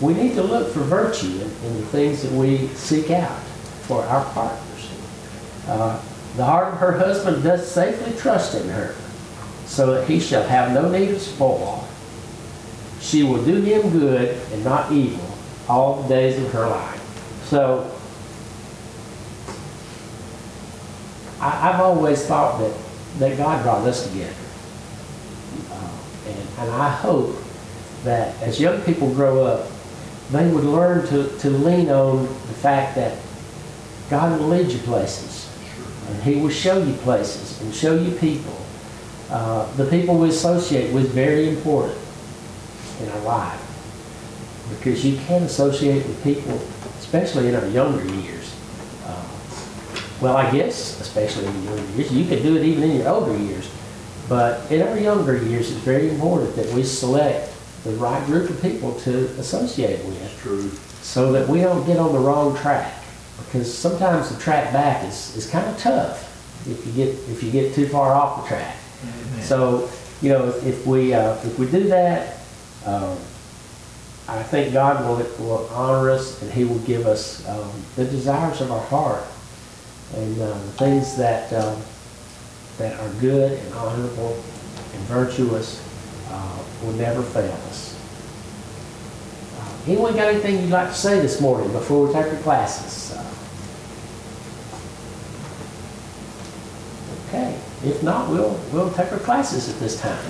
we 0.00 0.14
need 0.14 0.34
to 0.34 0.42
look 0.42 0.72
for 0.72 0.80
virtue 0.80 1.26
in, 1.26 1.76
the 1.76 1.86
things 1.86 2.22
that 2.22 2.32
we 2.32 2.68
seek 2.68 3.10
out 3.10 3.38
for 3.82 4.04
our 4.04 4.24
partners. 4.32 4.90
Uh, 5.66 6.00
the 6.36 6.44
heart 6.44 6.72
of 6.72 6.78
her 6.78 6.92
husband 6.92 7.42
doth 7.42 7.64
safely 7.64 8.16
trust 8.16 8.54
in 8.54 8.68
her, 8.68 8.94
so 9.66 9.94
that 9.94 10.08
he 10.08 10.20
shall 10.20 10.46
have 10.46 10.72
no 10.72 10.88
need 10.88 11.10
of 11.10 11.20
spoil. 11.20 11.86
She 13.00 13.22
will 13.22 13.42
do 13.44 13.60
him 13.62 13.90
good 13.90 14.38
and 14.52 14.64
not 14.64 14.92
evil 14.92 15.26
all 15.68 16.02
the 16.02 16.08
days 16.08 16.42
of 16.42 16.52
her 16.52 16.68
life. 16.68 17.44
So, 17.46 17.90
I, 21.40 21.70
I've 21.70 21.80
always 21.80 22.24
thought 22.26 22.60
that, 22.60 22.76
that 23.18 23.36
God 23.38 23.62
brought 23.62 23.86
us 23.88 24.06
together. 24.08 24.34
Uh, 25.70 25.98
and, 26.26 26.38
and 26.58 26.70
I 26.70 26.90
hope 26.90 27.36
that 28.04 28.40
as 28.42 28.60
young 28.60 28.80
people 28.82 29.12
grow 29.14 29.44
up, 29.44 29.70
they 30.30 30.50
would 30.52 30.64
learn 30.64 31.06
to, 31.08 31.28
to 31.38 31.50
lean 31.50 31.90
on 31.90 32.26
the 32.26 32.54
fact 32.54 32.94
that 32.96 33.18
God 34.10 34.38
will 34.38 34.48
lead 34.48 34.70
you 34.70 34.78
places. 34.80 35.48
And 36.08 36.22
He 36.22 36.36
will 36.36 36.50
show 36.50 36.82
you 36.82 36.92
places 36.94 37.60
and 37.60 37.74
show 37.74 37.94
you 37.96 38.12
people. 38.18 38.56
Uh, 39.30 39.72
the 39.76 39.86
people 39.86 40.18
we 40.18 40.28
associate 40.28 40.92
with 40.92 41.12
very 41.12 41.48
important 41.48 41.99
in 43.00 43.08
our 43.10 43.20
life. 43.20 43.66
Because 44.70 45.04
you 45.04 45.18
can 45.26 45.42
associate 45.42 46.06
with 46.06 46.22
people, 46.22 46.54
especially 46.98 47.48
in 47.48 47.54
our 47.54 47.66
younger 47.68 48.04
years. 48.14 48.54
Uh, 49.04 49.24
well, 50.20 50.36
I 50.36 50.50
guess, 50.50 51.00
especially 51.00 51.46
in 51.46 51.62
your 51.64 51.76
younger 51.76 51.92
years. 51.92 52.12
You 52.12 52.24
can 52.26 52.42
do 52.42 52.56
it 52.56 52.64
even 52.64 52.84
in 52.84 52.96
your 52.98 53.08
older 53.08 53.36
years. 53.36 53.70
But 54.28 54.70
in 54.70 54.86
our 54.86 54.96
younger 54.96 55.36
years, 55.36 55.72
it's 55.72 55.80
very 55.80 56.08
important 56.08 56.54
that 56.54 56.72
we 56.72 56.84
select 56.84 57.52
the 57.82 57.90
right 57.92 58.24
group 58.26 58.48
of 58.48 58.60
people 58.62 58.94
to 59.00 59.26
associate 59.40 60.04
with 60.04 60.38
True. 60.40 60.70
so 61.02 61.32
that 61.32 61.48
we 61.48 61.60
don't 61.60 61.84
get 61.86 61.96
on 61.98 62.12
the 62.12 62.18
wrong 62.18 62.56
track. 62.56 62.94
Because 63.38 63.76
sometimes 63.76 64.32
the 64.32 64.40
track 64.40 64.72
back 64.72 65.04
is, 65.04 65.34
is 65.36 65.50
kind 65.50 65.66
of 65.66 65.76
tough 65.78 66.28
if 66.68 66.86
you 66.86 66.92
get 66.92 67.08
if 67.08 67.42
you 67.42 67.50
get 67.50 67.74
too 67.74 67.88
far 67.88 68.14
off 68.14 68.42
the 68.42 68.48
track. 68.48 68.76
So 69.40 69.90
you 70.20 70.28
know 70.28 70.48
if, 70.48 70.66
if 70.66 70.86
we 70.86 71.14
uh, 71.14 71.34
if 71.42 71.58
we 71.58 71.66
do 71.70 71.88
that, 71.88 72.39
um, 72.86 73.18
I 74.28 74.42
think 74.44 74.72
God 74.72 75.04
will 75.04 75.16
will 75.44 75.68
honor 75.74 76.10
us 76.10 76.40
and 76.40 76.52
He 76.52 76.64
will 76.64 76.78
give 76.80 77.06
us 77.06 77.46
um, 77.48 77.70
the 77.96 78.04
desires 78.04 78.60
of 78.60 78.70
our 78.70 78.84
heart 78.86 79.24
and 80.14 80.40
uh, 80.40 80.54
things 80.78 81.16
that 81.16 81.52
um, 81.52 81.80
that 82.78 82.98
are 83.00 83.08
good 83.20 83.58
and 83.58 83.74
honorable 83.74 84.34
and 84.94 85.02
virtuous 85.02 85.84
uh, 86.30 86.58
will 86.82 86.92
never 86.92 87.22
fail 87.22 87.52
us. 87.68 87.96
Uh, 89.58 89.90
anyone 89.90 90.14
got 90.14 90.28
anything 90.28 90.60
you'd 90.60 90.70
like 90.70 90.88
to 90.88 90.94
say 90.94 91.20
this 91.20 91.40
morning 91.40 91.70
before 91.72 92.06
we 92.06 92.12
take 92.12 92.32
our 92.32 92.38
classes? 92.38 93.16
Uh, 93.16 93.26
okay. 97.28 97.58
If 97.84 98.02
not, 98.02 98.30
we'll 98.30 98.58
we'll 98.72 98.92
take 98.92 99.12
our 99.12 99.18
classes 99.18 99.68
at 99.68 99.78
this 99.80 100.00
time. 100.00 100.24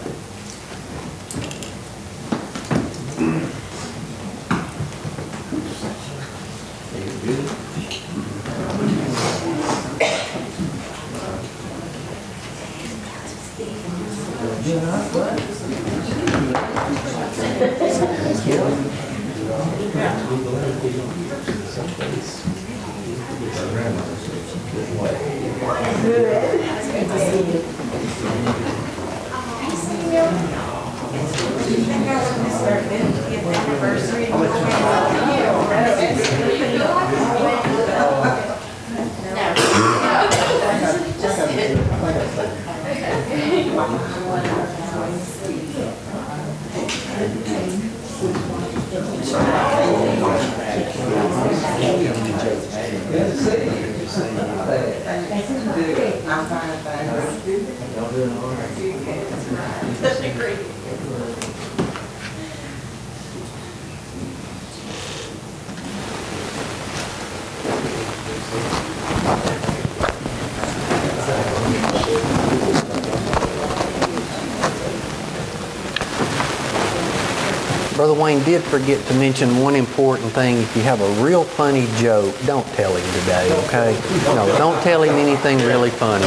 Brother 78.00 78.14
Wayne 78.14 78.42
did 78.44 78.62
forget 78.62 79.06
to 79.08 79.14
mention 79.16 79.58
one 79.58 79.76
important 79.76 80.32
thing. 80.32 80.56
If 80.56 80.74
you 80.74 80.80
have 80.84 81.02
a 81.02 81.22
real 81.22 81.44
funny 81.44 81.86
joke, 81.98 82.34
don't 82.46 82.66
tell 82.68 82.96
him 82.96 83.04
today, 83.20 83.52
okay? 83.66 83.92
No, 84.34 84.46
don't 84.56 84.82
tell 84.82 85.02
him 85.02 85.16
anything 85.16 85.58
really 85.58 85.90
funny. 85.90 86.24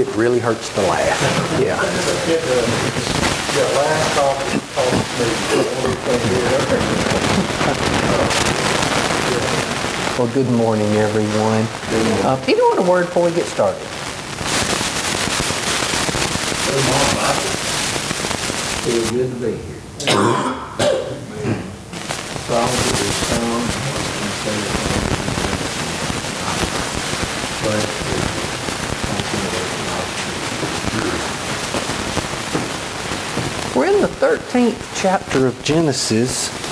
It 0.00 0.08
really 0.16 0.38
hurts 0.38 0.72
to 0.76 0.80
laugh. 0.80 1.60
Yeah. 1.60 1.76
Last 3.76 4.14
call, 4.16 4.34
Well, 10.16 10.32
good 10.32 10.48
morning, 10.48 10.86
everyone. 10.92 11.66
Uh, 12.24 12.40
anyone 12.46 12.78
a 12.78 12.88
word 12.88 13.06
before 13.06 13.24
we 13.24 13.32
get 13.32 13.46
started? 13.46 13.80
Good 16.70 16.84
morning. 16.86 17.34
Feel 18.84 19.02
good 19.10 19.28
to 19.32 19.38
be 19.40 19.58
here. 19.58 19.82
To 19.98 20.06
be 20.06 20.22
sung, 22.46 23.64
and 24.22 24.34
say. 24.38 24.58
But, 27.64 27.82
We're 33.76 33.90
in 33.92 34.00
the 34.00 34.06
13th 34.06 34.78
chapter 35.02 35.48
of 35.48 35.60
Genesis. 35.64 36.63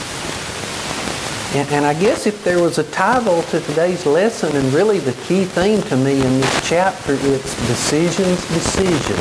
And, 1.55 1.69
and 1.69 1.85
I 1.85 1.93
guess 1.93 2.27
if 2.27 2.43
there 2.45 2.63
was 2.63 2.79
a 2.79 2.85
title 2.85 3.43
to 3.43 3.61
today's 3.61 4.07
lesson, 4.07 4.57
and 4.57 4.73
really 4.73 5.01
the 5.01 5.13
key 5.25 5.45
theme 5.45 5.83
to 5.83 5.97
me 5.99 6.13
in 6.13 6.41
this 6.41 6.69
chapter, 6.69 7.13
it's 7.13 7.55
decisions, 7.69 8.41
decisions. 8.49 9.19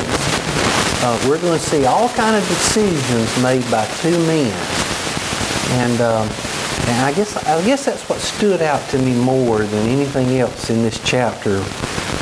Uh, 1.03 1.19
we're 1.27 1.41
going 1.41 1.59
to 1.59 1.65
see 1.65 1.85
all 1.85 2.07
kind 2.09 2.35
of 2.35 2.47
decisions 2.47 3.43
made 3.43 3.69
by 3.69 3.85
two 3.99 4.17
men. 4.27 4.53
And, 5.71 5.99
um, 5.99 6.29
and 6.87 7.05
I 7.05 7.11
guess 7.13 7.35
I 7.45 7.63
guess 7.65 7.85
that's 7.85 8.07
what 8.07 8.19
stood 8.19 8.61
out 8.61 8.87
to 8.91 8.97
me 8.97 9.13
more 9.13 9.59
than 9.59 9.87
anything 9.89 10.39
else 10.39 10.69
in 10.69 10.83
this 10.83 11.03
chapter 11.03 11.59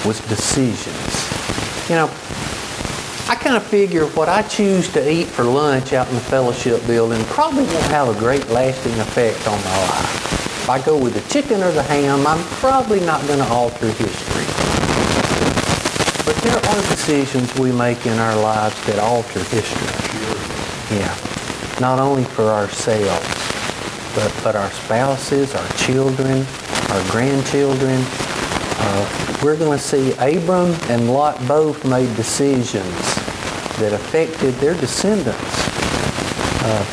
was 0.06 0.22
decisions. 0.28 1.90
You 1.90 1.96
know, 1.96 2.08
I 3.30 3.36
kind 3.36 3.56
of 3.56 3.64
figure 3.64 4.08
what 4.08 4.28
I 4.28 4.42
choose 4.42 4.92
to 4.94 5.08
eat 5.08 5.28
for 5.28 5.44
lunch 5.44 5.94
out 5.94 6.08
in 6.08 6.16
the 6.16 6.20
fellowship 6.20 6.84
building 6.88 7.24
probably 7.26 7.62
won't 7.62 7.92
have 7.92 8.10
a 8.10 8.20
great 8.20 8.50
lasting 8.50 9.00
effect 9.00 9.48
on 9.48 9.54
my 9.64 9.78
life. 9.86 10.34
If 10.64 10.68
I 10.68 10.82
go 10.84 10.98
with 10.98 11.14
the 11.14 11.22
chicken 11.32 11.62
or 11.62 11.72
the 11.72 11.84
ham, 11.84 12.26
I'm 12.26 12.44
probably 12.58 13.00
not 13.02 13.22
going 13.28 13.38
to 13.38 13.46
alter 13.50 13.86
history. 13.86 14.46
But 16.26 16.42
there 16.42 16.58
are 16.58 16.82
decisions 16.90 17.54
we 17.60 17.72
make 17.72 18.04
in 18.08 18.18
our 18.18 18.36
lives 18.42 18.84
that 18.88 18.98
alter 18.98 19.44
history. 19.44 20.98
Yeah. 20.98 21.16
Not 21.80 22.00
only 22.00 22.24
for 22.24 22.46
ourselves, 22.46 23.30
but, 24.16 24.34
but 24.44 24.56
our 24.56 24.72
spouses, 24.72 25.54
our 25.54 25.70
children, 25.78 26.48
our 26.90 27.12
grandchildren, 27.12 28.02
uh, 28.82 29.40
we're 29.44 29.56
going 29.56 29.78
to 29.78 29.84
see 29.84 30.14
Abram 30.14 30.74
and 30.90 31.14
Lot 31.14 31.38
both 31.48 31.86
made 31.86 32.14
decisions 32.16 33.19
that 33.80 33.94
affected 33.94 34.54
their 34.60 34.76
descendants. 34.76 35.56
Uh, 36.64 36.84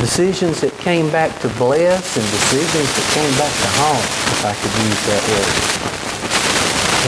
decisions 0.00 0.60
that 0.60 0.70
came 0.78 1.10
back 1.10 1.32
to 1.40 1.48
bless 1.56 2.16
and 2.16 2.26
decisions 2.30 2.86
that 2.86 3.06
came 3.16 3.32
back 3.40 3.50
to 3.50 3.68
haunt, 3.80 4.06
if 4.36 4.40
I 4.44 4.52
could 4.54 4.74
use 4.84 5.02
that 5.08 5.22
word. 5.32 5.52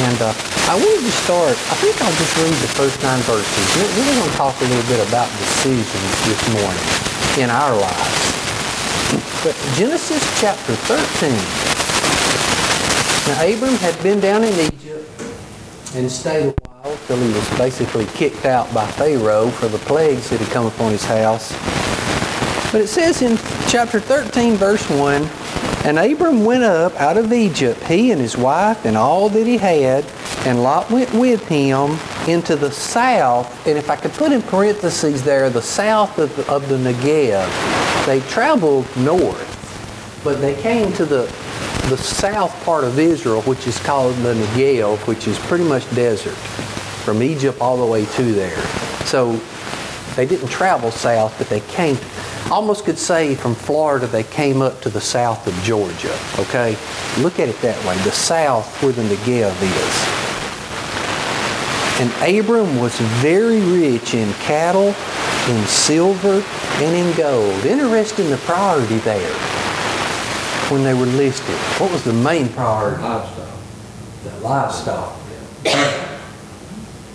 And 0.08 0.18
uh, 0.24 0.32
I 0.72 0.74
wanted 0.74 1.04
to 1.04 1.14
start, 1.22 1.54
I 1.68 1.76
think 1.78 1.94
I'll 2.00 2.16
just 2.16 2.34
read 2.40 2.56
the 2.64 2.72
first 2.72 2.96
nine 3.04 3.20
verses. 3.28 3.66
We're 3.76 3.90
we're 4.00 4.16
going 4.16 4.30
to 4.30 4.36
talk 4.36 4.56
a 4.58 4.64
little 4.64 4.88
bit 4.88 5.00
about 5.06 5.28
decisions 5.36 6.14
this 6.24 6.40
morning 6.56 6.86
in 7.38 7.48
our 7.52 7.76
lives. 7.76 8.20
But 9.44 9.54
Genesis 9.76 10.22
chapter 10.40 10.74
13. 10.88 11.30
Now 13.28 13.44
Abram 13.44 13.74
had 13.84 14.00
been 14.02 14.20
down 14.20 14.44
in 14.44 14.54
Egypt 14.58 15.04
and 15.94 16.10
stayed 16.10 16.48
a 16.48 16.54
while 16.62 16.69
till 17.10 17.18
he 17.18 17.32
was 17.32 17.58
basically 17.58 18.06
kicked 18.06 18.46
out 18.46 18.72
by 18.72 18.86
Pharaoh 18.86 19.48
for 19.48 19.66
the 19.66 19.78
plagues 19.78 20.30
that 20.30 20.38
had 20.38 20.48
come 20.52 20.66
upon 20.66 20.92
his 20.92 21.04
house. 21.04 21.50
But 22.70 22.82
it 22.82 22.86
says 22.86 23.20
in 23.20 23.36
chapter 23.68 23.98
13, 23.98 24.54
verse 24.54 24.88
1, 24.88 25.24
And 25.84 25.98
Abram 25.98 26.44
went 26.44 26.62
up 26.62 26.94
out 27.00 27.16
of 27.16 27.32
Egypt, 27.32 27.82
he 27.82 28.12
and 28.12 28.20
his 28.20 28.36
wife 28.36 28.84
and 28.84 28.96
all 28.96 29.28
that 29.30 29.44
he 29.44 29.58
had, 29.58 30.04
and 30.46 30.62
Lot 30.62 30.88
went 30.88 31.12
with 31.12 31.48
him 31.48 31.98
into 32.32 32.54
the 32.54 32.70
south. 32.70 33.66
And 33.66 33.76
if 33.76 33.90
I 33.90 33.96
could 33.96 34.12
put 34.12 34.30
in 34.30 34.40
parentheses 34.42 35.24
there, 35.24 35.50
the 35.50 35.60
south 35.60 36.16
of 36.16 36.36
the, 36.36 36.48
of 36.48 36.68
the 36.68 36.76
Negev. 36.76 38.06
They 38.06 38.20
traveled 38.30 38.86
north, 38.98 40.20
but 40.22 40.40
they 40.40 40.54
came 40.62 40.92
to 40.92 41.04
the, 41.04 41.22
the 41.88 41.96
south 41.96 42.54
part 42.64 42.84
of 42.84 43.00
Israel, 43.00 43.42
which 43.42 43.66
is 43.66 43.80
called 43.80 44.14
the 44.18 44.34
Negev, 44.34 45.08
which 45.08 45.26
is 45.26 45.40
pretty 45.40 45.64
much 45.64 45.92
desert, 45.92 46.36
from 47.12 47.24
Egypt 47.24 47.60
all 47.60 47.76
the 47.76 47.84
way 47.84 48.04
to 48.04 48.22
there. 48.22 48.64
So 49.04 49.32
they 50.14 50.26
didn't 50.26 50.46
travel 50.46 50.92
south, 50.92 51.36
but 51.38 51.48
they 51.48 51.58
came, 51.58 51.98
almost 52.52 52.84
could 52.84 52.98
say 52.98 53.34
from 53.34 53.56
Florida, 53.56 54.06
they 54.06 54.22
came 54.22 54.62
up 54.62 54.80
to 54.82 54.90
the 54.90 55.00
south 55.00 55.44
of 55.48 55.54
Georgia, 55.64 56.16
okay? 56.38 56.76
Look 57.18 57.40
at 57.40 57.48
it 57.48 57.60
that 57.62 57.84
way, 57.84 57.96
the 58.04 58.12
south 58.12 58.80
where 58.80 58.92
the 58.92 59.02
Negev 59.02 59.50
is. 59.60 59.96
And 62.00 62.38
Abram 62.38 62.78
was 62.78 62.96
very 63.18 63.60
rich 63.60 64.14
in 64.14 64.32
cattle, 64.34 64.94
in 65.48 65.66
silver, 65.66 66.44
and 66.76 66.94
in 66.94 67.16
gold. 67.16 67.64
Interesting 67.64 68.30
the 68.30 68.36
priority 68.36 68.98
there 68.98 69.34
when 70.70 70.84
they 70.84 70.94
were 70.94 71.06
listed. 71.06 71.56
What 71.80 71.90
was 71.90 72.04
the 72.04 72.12
main 72.12 72.48
priority? 72.50 73.02
Livestock. 73.02 73.48
The 74.22 74.30
livestock. 74.38 76.09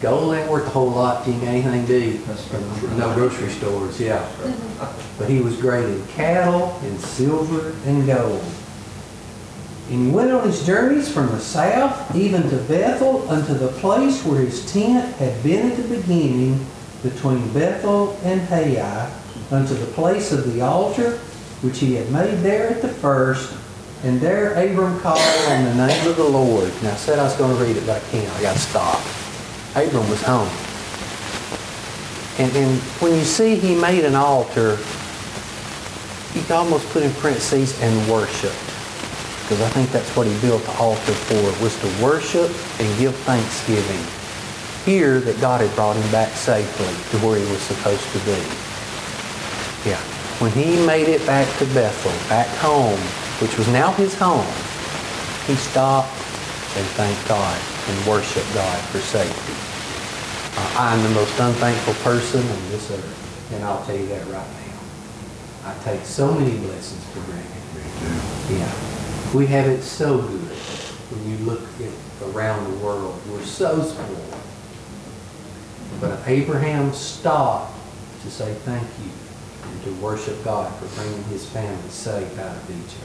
Gold 0.06 0.36
ain't 0.36 0.52
worth 0.52 0.68
a 0.68 0.70
whole 0.70 0.91
lot 0.91 1.28
ain't 1.28 1.41
anything 1.41 1.84
eat. 1.89 2.18
That's. 2.28 2.54
No 2.91 3.12
grocery 3.15 3.50
stores, 3.50 4.00
yeah. 4.00 4.24
But 5.18 5.28
he 5.28 5.39
was 5.39 5.58
great 5.58 5.84
in 5.84 6.06
cattle, 6.10 6.80
in 6.84 7.00
silver, 7.00 7.76
and 7.88 8.06
gold. 8.06 8.46
And 9.89 10.06
he 10.06 10.12
went 10.12 10.30
on 10.30 10.46
his 10.46 10.63
journeys 10.63 11.12
from 11.12 11.26
the 11.30 11.39
south, 11.39 12.15
even 12.15 12.48
to 12.52 12.58
Bethel, 12.58 13.28
unto 13.32 13.56
the 13.56 13.70
place 13.80 14.24
where 14.24 14.41
his 14.41 14.72
tent 14.72 15.15
had 15.15 15.41
been 15.41 15.72
at 15.72 15.76
the 15.76 15.96
beginning, 15.96 16.63
between 17.02 17.52
Bethel 17.52 18.15
and 18.24 18.41
Hai, 18.41 19.12
unto 19.50 19.74
the 19.74 19.88
place 19.94 20.32
of 20.32 20.54
the 20.54 20.62
altar, 20.62 21.18
which 21.63 21.80
he 21.80 21.96
had 21.96 22.12
made 22.12 22.41
there 22.41 22.70
at 22.70 22.84
the 22.84 22.89
first. 22.89 23.58
And 24.04 24.22
there 24.22 24.52
Abram 24.52 25.00
called 25.00 25.18
on 25.48 25.63
the 25.63 25.88
name 25.88 26.08
of 26.08 26.15
the 26.15 26.30
Lord. 26.30 26.72
Now 26.84 26.91
I 26.91 26.96
said 26.96 27.18
I 27.18 27.24
was 27.24 27.36
going 27.38 27.58
to 27.58 27.63
read 27.63 27.76
it, 27.76 27.88
but 27.88 28.04
I 28.04 28.06
can't. 28.12 28.32
I 28.36 28.41
got 28.44 28.54
to 28.54 28.60
stop. 28.60 29.25
Abram 29.76 30.10
was 30.10 30.22
home. 30.22 30.50
And, 32.38 32.56
and 32.56 32.82
when 33.02 33.14
you 33.14 33.24
see 33.24 33.56
he 33.56 33.76
made 33.76 34.06
an 34.06 34.16
altar, 34.16 34.78
you 36.34 36.42
can 36.44 36.58
almost 36.58 36.88
put 36.90 37.04
in 37.04 37.12
parentheses 37.16 37.80
and 37.82 38.12
worship. 38.12 38.54
Because 39.44 39.62
I 39.62 39.70
think 39.70 39.92
that's 39.92 40.10
what 40.16 40.28
he 40.28 40.40
built 40.42 40.64
the 40.64 40.76
altar 40.78 41.14
for, 41.14 41.64
was 41.64 41.80
to 41.82 42.04
worship 42.04 42.52
and 42.80 43.00
give 43.00 43.16
thanksgiving. 43.28 44.00
Here 44.86 45.20
that 45.20 45.40
God 45.40 45.62
had 45.62 45.74
brought 45.76 45.96
him 45.96 46.12
back 46.12 46.30
safely 46.36 46.94
to 47.12 47.26
where 47.26 47.38
he 47.38 47.46
was 47.52 47.62
supposed 47.62 48.04
to 48.12 48.20
be. 48.20 48.40
Yeah. 49.88 50.02
When 50.40 50.52
he 50.52 50.86
made 50.86 51.08
it 51.08 51.26
back 51.26 51.48
to 51.60 51.66
Bethel, 51.74 52.12
back 52.28 52.48
home, 52.58 53.00
which 53.40 53.58
was 53.58 53.68
now 53.70 53.92
his 53.94 54.16
home, 54.16 54.46
he 55.48 55.56
stopped 55.56 56.12
and 56.76 56.86
thanked 56.98 57.28
God 57.28 57.60
and 57.88 58.08
worshiped 58.08 58.54
God 58.54 58.80
for 58.90 59.00
safety. 59.00 59.64
Uh, 60.58 60.76
I'm 60.78 61.04
the 61.04 61.10
most 61.10 61.38
unthankful 61.39 61.94
person 61.96 62.41
on 62.41 62.70
this 62.70 62.89
earth, 62.91 63.52
and 63.54 63.63
I'll 63.63 63.84
tell 63.86 63.98
you 63.98 64.08
that 64.08 64.26
right 64.28 64.48
now. 64.48 65.70
I 65.70 65.76
take 65.84 66.06
so 66.06 66.34
many 66.34 66.58
blessings 66.58 67.04
for 67.06 67.20
granted. 67.22 67.56
Yeah. 68.50 68.72
We 69.34 69.48
have 69.48 69.68
it 69.68 69.82
so 69.82 70.22
good 70.22 70.56
when 71.12 71.30
you 71.30 71.38
look 71.46 71.62
at 71.82 72.34
around 72.34 72.72
the 72.72 72.78
world. 72.86 73.20
We're 73.30 73.41
so 73.44 73.82
spoiled. 73.82 74.36
But 76.00 76.20
Abraham 76.28 76.94
stopped 76.94 77.74
to 78.24 78.32
say 78.32 78.54
thank 78.65 78.88
you 79.04 79.12
and 79.70 79.84
to 79.84 79.94
worship 80.02 80.44
God 80.44 80.74
for 80.76 80.88
bringing 80.96 81.24
his 81.26 81.48
family 81.50 81.89
safe 81.89 82.38
out 82.39 82.56
of 82.56 82.70
Egypt. 82.70 83.04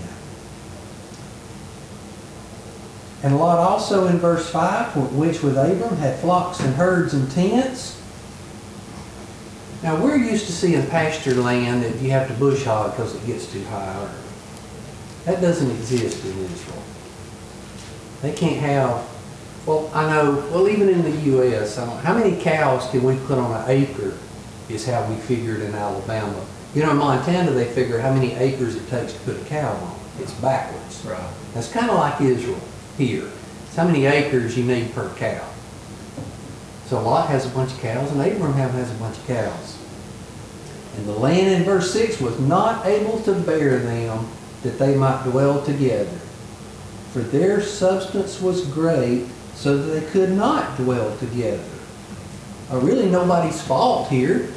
Yeah. 0.00 0.06
And 3.24 3.38
Lot 3.38 3.58
also 3.58 4.06
in 4.08 4.18
verse 4.18 4.50
5, 4.50 5.14
which 5.14 5.42
with 5.42 5.56
Abram 5.56 5.96
had 5.96 6.18
flocks 6.18 6.60
and 6.60 6.74
herds 6.74 7.14
and 7.14 7.30
tents. 7.30 7.98
Now, 9.82 9.96
we're 9.96 10.18
used 10.18 10.44
to 10.44 10.52
seeing 10.52 10.86
pasture 10.88 11.32
land 11.32 11.84
that 11.84 12.02
you 12.02 12.10
have 12.10 12.28
to 12.28 12.34
bush 12.34 12.64
hog 12.64 12.90
because 12.90 13.14
it 13.14 13.26
gets 13.26 13.50
too 13.50 13.64
high. 13.64 14.10
That 15.24 15.40
doesn't 15.40 15.70
exist 15.70 16.22
in 16.22 16.32
Israel. 16.32 16.82
They 18.20 18.34
can't 18.34 18.60
have, 18.60 19.02
well, 19.64 19.90
I 19.94 20.06
know, 20.10 20.46
well, 20.52 20.68
even 20.68 20.90
in 20.90 21.00
the 21.00 21.16
U.S., 21.30 21.78
how 21.78 22.12
many 22.12 22.38
cows 22.42 22.90
can 22.90 23.02
we 23.02 23.16
put 23.26 23.38
on 23.38 23.58
an 23.58 23.70
acre 23.70 24.18
is 24.68 24.86
how 24.86 25.02
we 25.08 25.16
figured 25.16 25.62
in 25.62 25.74
Alabama. 25.74 26.44
You 26.74 26.82
know, 26.82 26.90
in 26.90 26.98
Montana, 26.98 27.52
they 27.52 27.72
figure 27.72 28.00
how 28.00 28.12
many 28.12 28.34
acres 28.34 28.76
it 28.76 28.86
takes 28.90 29.14
to 29.14 29.18
put 29.20 29.40
a 29.40 29.44
cow 29.46 29.72
on. 29.72 29.98
It's 30.18 30.34
backwards. 30.34 31.02
Right. 31.06 31.32
That's 31.54 31.72
kind 31.72 31.88
of 31.88 31.96
like 31.96 32.20
Israel 32.20 32.60
here. 32.96 33.28
It's 33.66 33.76
how 33.76 33.86
many 33.86 34.06
acres 34.06 34.56
you 34.56 34.64
need 34.64 34.94
per 34.94 35.12
cow. 35.14 35.48
So 36.86 37.02
Lot 37.02 37.28
has 37.28 37.46
a 37.46 37.48
bunch 37.50 37.72
of 37.72 37.80
cows 37.80 38.10
and 38.12 38.20
Abraham 38.20 38.70
has 38.70 38.90
a 38.90 38.94
bunch 38.94 39.16
of 39.16 39.26
cows. 39.26 39.78
And 40.96 41.06
the 41.06 41.12
land 41.12 41.48
in 41.48 41.64
verse 41.64 41.92
6 41.92 42.20
was 42.20 42.38
not 42.40 42.86
able 42.86 43.20
to 43.22 43.34
bear 43.34 43.78
them 43.78 44.28
that 44.62 44.78
they 44.78 44.94
might 44.94 45.24
dwell 45.24 45.64
together. 45.64 46.18
For 47.12 47.20
their 47.20 47.60
substance 47.60 48.40
was 48.40 48.66
great, 48.66 49.26
so 49.54 49.78
that 49.78 50.00
they 50.00 50.06
could 50.10 50.32
not 50.32 50.76
dwell 50.76 51.16
together. 51.18 51.62
Uh, 52.70 52.78
really 52.78 53.08
nobody's 53.08 53.62
fault 53.62 54.08
here. 54.08 54.48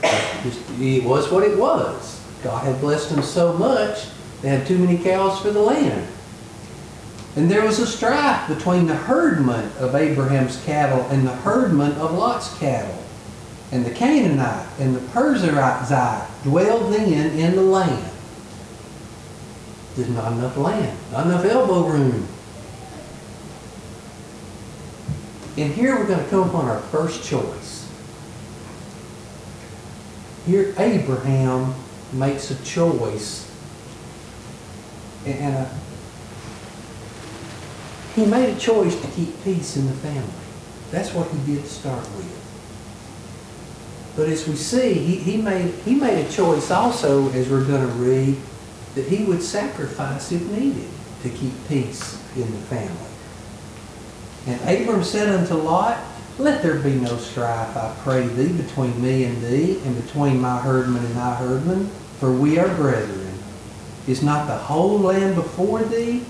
It 0.80 1.04
was 1.04 1.32
what 1.32 1.44
it 1.44 1.58
was. 1.58 2.22
God 2.44 2.64
had 2.66 2.80
blessed 2.82 3.12
them 3.12 3.24
so 3.24 3.54
much, 3.54 4.08
they 4.42 4.50
had 4.50 4.68
too 4.68 4.78
many 4.78 4.98
cows 5.04 5.40
for 5.40 5.52
the 5.52 5.62
land. 5.62 6.08
And 7.38 7.52
there 7.52 7.64
was 7.64 7.78
a 7.78 7.86
strife 7.86 8.48
between 8.48 8.88
the 8.88 8.96
herdmen 8.96 9.72
of 9.78 9.94
Abraham's 9.94 10.60
cattle 10.64 11.06
and 11.12 11.26
the 11.26 11.36
herdmen 11.36 11.92
of 11.92 12.14
Lot's 12.14 12.58
cattle. 12.58 12.98
And 13.72 13.86
the 13.86 13.92
Canaanite 13.92 14.68
and 14.80 14.96
the 14.96 15.00
Perizzite 15.00 16.44
dwelled 16.44 16.92
then 16.92 17.38
in 17.38 17.56
the 17.56 17.62
land. 17.62 18.12
There's 19.96 20.10
not 20.10 20.32
enough 20.32 20.58
land, 20.58 20.98
not 21.12 21.28
enough 21.28 21.46
elbow 21.46 21.88
room. 21.88 22.28
And 25.58 25.72
here 25.74 25.96
we're 25.96 26.08
going 26.08 26.24
to 26.24 26.30
come 26.32 26.50
upon 26.50 26.66
our 26.66 26.80
first 26.80 27.24
choice. 27.24 27.88
Here 30.48 30.74
Abraham 30.80 31.76
makes 32.14 32.50
a 32.50 32.64
choice. 32.64 33.52
And 35.26 35.56
uh, 35.56 35.70
he 38.18 38.26
made 38.26 38.50
a 38.50 38.60
choice 38.60 39.00
to 39.00 39.08
keep 39.10 39.44
peace 39.44 39.78
in 39.78 39.86
the 39.86 39.94
family. 39.94 40.28
That's 40.90 41.14
what 41.14 41.30
he 41.30 41.54
did 41.54 41.64
to 41.64 41.70
start 41.70 42.02
with. 42.16 42.34
But 44.16 44.28
as 44.28 44.48
we 44.48 44.56
see, 44.56 44.96
he, 44.96 45.18
he, 45.18 45.38
made, 45.38 45.72
he 45.86 45.94
made 45.94 46.26
a 46.26 46.32
choice 46.32 46.72
also, 46.72 47.30
as 47.34 47.48
we're 47.48 47.64
going 47.64 47.88
to 47.88 47.94
read, 47.94 48.36
that 48.96 49.06
he 49.06 49.24
would 49.26 49.44
sacrifice 49.44 50.32
if 50.32 50.42
needed 50.50 50.90
to 51.22 51.30
keep 51.30 51.54
peace 51.68 52.20
in 52.36 52.52
the 52.52 52.58
family. 52.58 52.98
And 54.48 54.60
Abram 54.62 55.04
said 55.04 55.30
unto 55.30 55.54
Lot, 55.54 56.00
Let 56.40 56.64
there 56.64 56.80
be 56.80 56.96
no 56.96 57.18
strife, 57.18 57.78
I 57.78 57.96
pray 58.00 58.26
thee, 58.26 58.52
between 58.52 59.00
me 59.00 59.26
and 59.26 59.40
thee, 59.44 59.80
and 59.86 60.04
between 60.04 60.42
my 60.42 60.58
herdmen 60.58 61.06
and 61.06 61.16
thy 61.16 61.36
herdmen, 61.36 61.88
for 62.20 62.32
we 62.32 62.58
are 62.58 62.74
brethren. 62.78 63.38
Is 64.08 64.24
not 64.24 64.48
the 64.48 64.58
whole 64.58 64.98
land 64.98 65.36
before 65.36 65.84
thee? 65.84 66.26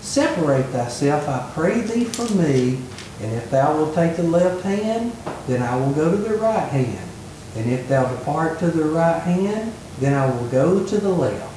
Separate 0.00 0.66
thyself, 0.66 1.28
I 1.28 1.50
pray 1.54 1.80
thee, 1.80 2.04
from 2.04 2.38
me, 2.38 2.80
and 3.20 3.32
if 3.34 3.50
thou 3.50 3.76
wilt 3.76 3.94
take 3.94 4.16
the 4.16 4.22
left 4.22 4.62
hand, 4.62 5.12
then 5.46 5.62
I 5.62 5.76
will 5.76 5.92
go 5.92 6.10
to 6.10 6.16
the 6.16 6.36
right 6.36 6.68
hand. 6.68 7.08
And 7.56 7.70
if 7.70 7.88
thou 7.88 8.08
depart 8.14 8.58
to 8.60 8.70
the 8.70 8.84
right 8.84 9.20
hand, 9.20 9.72
then 9.98 10.14
I 10.14 10.26
will 10.26 10.48
go 10.48 10.86
to 10.86 10.98
the 10.98 11.08
left. 11.08 11.52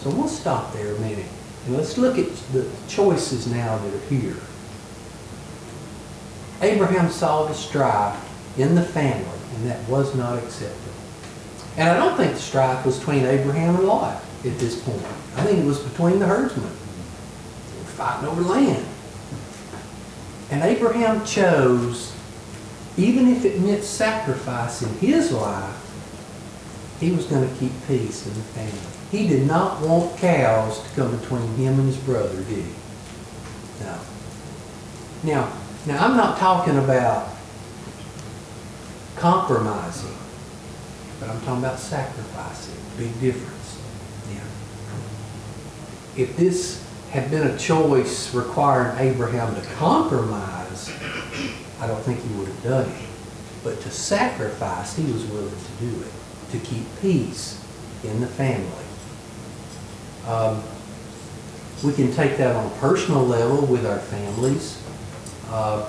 So 0.00 0.10
we'll 0.10 0.28
stop 0.28 0.72
there 0.72 0.94
a 0.94 1.00
minute, 1.00 1.26
and 1.66 1.76
let's 1.76 1.98
look 1.98 2.16
at 2.18 2.32
the 2.52 2.70
choices 2.86 3.46
now 3.48 3.78
that 3.78 3.94
are 3.94 4.06
here. 4.08 4.36
Abraham 6.62 7.10
saw 7.10 7.46
the 7.46 7.54
strife 7.54 8.16
in 8.58 8.74
the 8.74 8.82
family, 8.82 9.38
and 9.56 9.68
that 9.68 9.86
was 9.88 10.14
not 10.14 10.38
acceptable. 10.38 10.92
And 11.76 11.88
I 11.88 11.96
don't 11.98 12.16
think 12.16 12.32
the 12.32 12.38
strife 12.38 12.86
was 12.86 12.98
between 12.98 13.24
Abraham 13.24 13.76
and 13.76 13.86
Lot 13.86 14.22
at 14.44 14.58
this 14.58 14.80
point. 14.80 15.04
I 15.36 15.42
think 15.42 15.58
it 15.58 15.66
was 15.66 15.80
between 15.80 16.18
the 16.18 16.26
herdsmen. 16.26 16.70
Fighting 17.96 18.28
over 18.28 18.42
land. 18.42 18.86
And 20.50 20.62
Abraham 20.62 21.24
chose, 21.24 22.14
even 22.96 23.28
if 23.28 23.44
it 23.44 23.60
meant 23.60 23.82
sacrifice 23.82 24.82
in 24.82 24.92
his 24.98 25.32
life, 25.32 25.82
he 27.00 27.10
was 27.10 27.26
going 27.26 27.48
to 27.48 27.54
keep 27.56 27.72
peace 27.86 28.26
in 28.26 28.34
the 28.34 28.40
family. 28.40 28.78
He 29.10 29.26
did 29.28 29.46
not 29.46 29.80
want 29.80 30.18
cows 30.18 30.82
to 30.82 30.88
come 30.94 31.16
between 31.16 31.46
him 31.54 31.78
and 31.78 31.88
his 31.88 31.96
brother, 31.96 32.36
did 32.44 32.64
he? 32.64 32.74
No. 33.80 33.98
Now, 35.24 35.52
now 35.86 36.04
I'm 36.04 36.16
not 36.16 36.38
talking 36.38 36.76
about 36.76 37.28
compromising, 39.16 40.16
but 41.18 41.30
I'm 41.30 41.40
talking 41.40 41.64
about 41.64 41.78
sacrificing. 41.78 42.74
Big 42.98 43.18
difference. 43.20 43.80
Yeah. 44.30 46.22
If 46.22 46.36
this 46.36 46.85
had 47.10 47.30
been 47.30 47.46
a 47.46 47.56
choice 47.56 48.34
requiring 48.34 48.98
Abraham 48.98 49.54
to 49.54 49.62
compromise, 49.74 50.90
I 51.80 51.86
don't 51.86 52.02
think 52.02 52.22
he 52.22 52.34
would 52.34 52.48
have 52.48 52.62
done 52.62 52.88
it. 52.90 53.08
But 53.62 53.80
to 53.80 53.90
sacrifice, 53.90 54.96
he 54.96 55.04
was 55.12 55.24
willing 55.26 55.50
to 55.50 55.84
do 55.84 56.02
it, 56.02 56.12
to 56.52 56.58
keep 56.58 56.84
peace 57.00 57.62
in 58.04 58.20
the 58.20 58.26
family. 58.26 58.70
Um, 60.26 60.62
we 61.84 61.92
can 61.92 62.12
take 62.12 62.36
that 62.38 62.56
on 62.56 62.66
a 62.66 62.74
personal 62.76 63.24
level 63.24 63.66
with 63.66 63.86
our 63.86 63.98
families. 63.98 64.82
Uh, 65.48 65.88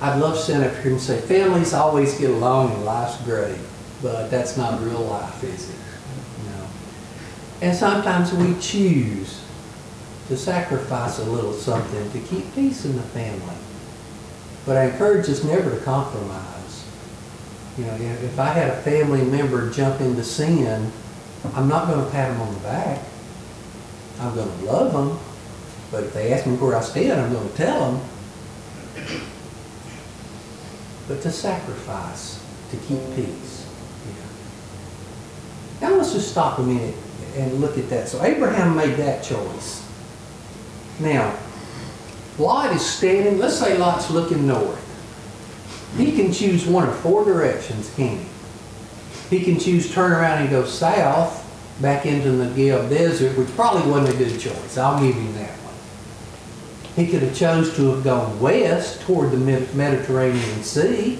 I'd 0.00 0.18
love 0.18 0.36
to 0.36 0.42
stand 0.42 0.64
up 0.64 0.74
here 0.76 0.92
and 0.92 1.00
say, 1.00 1.20
families 1.20 1.74
always 1.74 2.18
get 2.18 2.30
along 2.30 2.72
and 2.72 2.84
life's 2.84 3.20
great, 3.22 3.58
but 4.00 4.30
that's 4.30 4.56
not 4.56 4.80
real 4.82 5.00
life, 5.00 5.42
is 5.42 5.70
it? 5.70 5.76
No. 6.46 6.66
And 7.62 7.76
sometimes 7.76 8.32
we 8.32 8.58
choose 8.60 9.42
to 10.28 10.36
sacrifice 10.36 11.18
a 11.18 11.24
little 11.24 11.52
something 11.52 12.10
to 12.12 12.20
keep 12.28 12.54
peace 12.54 12.84
in 12.84 12.94
the 12.96 13.02
family. 13.02 13.56
But 14.66 14.76
I 14.76 14.84
encourage 14.84 15.28
us 15.28 15.42
never 15.42 15.70
to 15.70 15.80
compromise. 15.84 16.84
You 17.78 17.84
know, 17.86 17.94
if 17.94 18.38
I 18.38 18.48
had 18.48 18.68
a 18.70 18.82
family 18.82 19.22
member 19.24 19.70
jump 19.70 20.00
into 20.00 20.22
sin, 20.22 20.92
I'm 21.54 21.68
not 21.68 21.86
going 21.86 22.04
to 22.04 22.10
pat 22.10 22.30
them 22.30 22.40
on 22.42 22.52
the 22.52 22.60
back. 22.60 23.02
I'm 24.20 24.34
going 24.34 24.50
to 24.58 24.64
love 24.64 24.92
them. 24.92 25.18
But 25.90 26.04
if 26.04 26.12
they 26.12 26.32
ask 26.32 26.46
me 26.46 26.56
where 26.56 26.76
I 26.76 26.82
stand, 26.82 27.18
I'm 27.18 27.32
going 27.32 27.48
to 27.48 27.56
tell 27.56 27.92
them. 27.92 28.04
But 31.06 31.22
to 31.22 31.30
sacrifice, 31.30 32.44
to 32.70 32.76
keep 32.76 33.00
peace. 33.14 33.66
Now 35.80 35.94
let's 35.94 36.12
just 36.12 36.30
stop 36.30 36.58
a 36.58 36.62
minute 36.62 36.96
and 37.36 37.60
look 37.60 37.78
at 37.78 37.88
that. 37.88 38.08
So 38.08 38.22
Abraham 38.22 38.76
made 38.76 38.96
that 38.96 39.22
choice. 39.22 39.87
Now, 41.00 41.36
Lot 42.38 42.74
is 42.74 42.84
standing, 42.84 43.38
let's 43.38 43.58
say 43.58 43.76
Lot's 43.76 44.10
looking 44.10 44.46
north. 44.46 44.84
He 45.96 46.12
can 46.12 46.32
choose 46.32 46.66
one 46.66 46.88
of 46.88 46.96
four 47.00 47.24
directions, 47.24 47.92
can 47.94 48.18
he? 48.18 49.38
He 49.38 49.44
can 49.44 49.58
choose 49.58 49.92
turn 49.92 50.12
around 50.12 50.42
and 50.42 50.50
go 50.50 50.64
south 50.64 51.44
back 51.80 52.06
into 52.06 52.30
the 52.32 52.44
Negev 52.46 52.88
desert, 52.90 53.36
which 53.36 53.48
probably 53.54 53.90
wasn't 53.90 54.14
a 54.14 54.18
good 54.18 54.40
choice. 54.40 54.78
I'll 54.78 55.00
give 55.02 55.14
him 55.14 55.34
that 55.34 55.50
one. 55.50 55.74
He 56.96 57.10
could 57.10 57.22
have 57.22 57.36
chose 57.36 57.74
to 57.76 57.92
have 57.92 58.04
gone 58.04 58.40
west 58.40 59.02
toward 59.02 59.30
the 59.30 59.36
Mediterranean 59.36 60.62
Sea. 60.62 61.18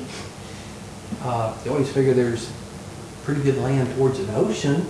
Uh, 1.22 1.56
you 1.64 1.70
always 1.70 1.90
figure 1.92 2.14
there's 2.14 2.50
pretty 3.24 3.42
good 3.42 3.58
land 3.58 3.94
towards 3.96 4.18
an 4.18 4.30
ocean. 4.30 4.86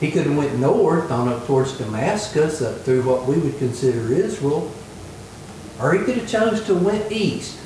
He 0.00 0.10
could 0.10 0.26
have 0.26 0.36
went 0.36 0.58
north 0.58 1.10
on 1.10 1.28
up 1.28 1.46
towards 1.46 1.76
Damascus, 1.76 2.62
up 2.62 2.80
through 2.82 3.02
what 3.02 3.26
we 3.26 3.36
would 3.36 3.58
consider 3.58 4.12
Israel. 4.12 4.70
Or 5.80 5.94
he 5.94 6.04
could 6.04 6.18
have 6.18 6.28
chose 6.28 6.64
to 6.66 6.74
went 6.74 7.10
east. 7.10 7.58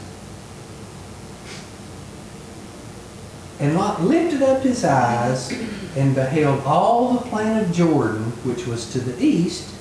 And 3.60 3.76
Lot 3.76 4.02
lifted 4.02 4.42
up 4.42 4.62
his 4.62 4.84
eyes 4.84 5.52
and 5.96 6.14
beheld 6.14 6.64
all 6.64 7.14
the 7.14 7.28
plain 7.28 7.58
of 7.58 7.72
Jordan, 7.72 8.24
which 8.44 8.66
was 8.66 8.90
to 8.92 8.98
the 8.98 9.22
east, 9.22 9.72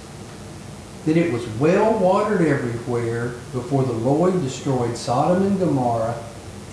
that 1.05 1.17
it 1.17 1.33
was 1.33 1.47
well 1.57 1.97
watered 1.97 2.41
everywhere 2.41 3.29
before 3.53 3.83
the 3.83 3.93
Lord 3.93 4.39
destroyed 4.41 4.97
Sodom 4.97 5.43
and 5.43 5.57
Gomorrah, 5.57 6.21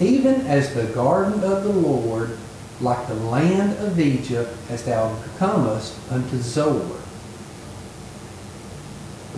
even 0.01 0.47
as 0.47 0.75
the 0.75 0.85
garden 0.85 1.43
of 1.45 1.65
the 1.65 1.73
Lord, 1.73 2.37
like 2.81 3.07
the 3.09 3.15
land 3.15 3.77
of 3.79 3.99
Egypt, 3.99 4.55
as 4.71 4.85
thou 4.85 5.17
comest 5.39 5.95
unto 6.11 6.39
Zoar. 6.39 6.97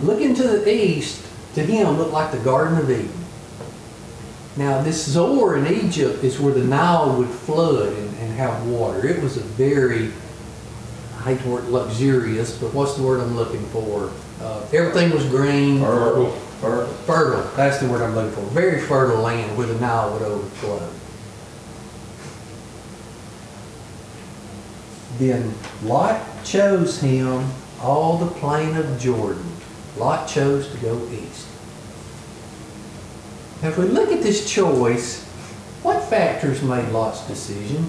Looking 0.01 0.35
to 0.35 0.43
the 0.43 0.73
east, 0.73 1.25
to 1.55 1.63
him 1.63 1.97
looked 1.97 2.13
like 2.13 2.31
the 2.31 2.39
Garden 2.39 2.77
of 2.77 2.89
Eden. 2.89 3.11
Now, 4.57 4.81
this 4.81 5.05
Zoar 5.05 5.57
in 5.57 5.67
Egypt 5.67 6.23
is 6.23 6.39
where 6.39 6.53
the 6.53 6.63
Nile 6.63 7.15
would 7.17 7.29
flood 7.29 7.93
and, 7.93 8.17
and 8.17 8.33
have 8.33 8.67
water. 8.67 9.07
It 9.07 9.21
was 9.21 9.37
a 9.37 9.41
very, 9.41 10.11
I 11.19 11.23
hate 11.23 11.39
the 11.39 11.49
word 11.49 11.65
luxurious, 11.65 12.57
but 12.57 12.73
what's 12.73 12.95
the 12.95 13.03
word 13.03 13.21
I'm 13.21 13.35
looking 13.35 13.65
for? 13.67 14.11
Uh, 14.41 14.61
everything 14.73 15.11
was 15.11 15.25
green. 15.25 15.79
Fertile. 15.79 16.31
Fertile. 16.59 16.93
Fertile, 17.05 17.51
that's 17.55 17.79
the 17.79 17.87
word 17.87 18.01
I'm 18.01 18.13
looking 18.13 18.33
for. 18.33 18.41
Very 18.51 18.81
fertile 18.81 19.21
land 19.21 19.57
where 19.57 19.67
the 19.67 19.79
Nile 19.79 20.11
would 20.13 20.21
overflow. 20.21 20.89
Then 25.21 25.53
Lot 25.83 26.19
chose 26.43 26.99
him 26.99 27.45
all 27.79 28.17
the 28.17 28.31
plain 28.39 28.75
of 28.75 28.99
Jordan. 28.99 29.45
Lot 29.95 30.27
chose 30.27 30.67
to 30.71 30.77
go 30.77 30.99
east. 31.11 31.47
Now, 33.61 33.69
if 33.69 33.77
we 33.77 33.85
look 33.85 34.11
at 34.11 34.23
this 34.23 34.51
choice, 34.51 35.23
what 35.83 36.03
factors 36.05 36.63
made 36.63 36.89
Lot's 36.89 37.27
decision? 37.27 37.83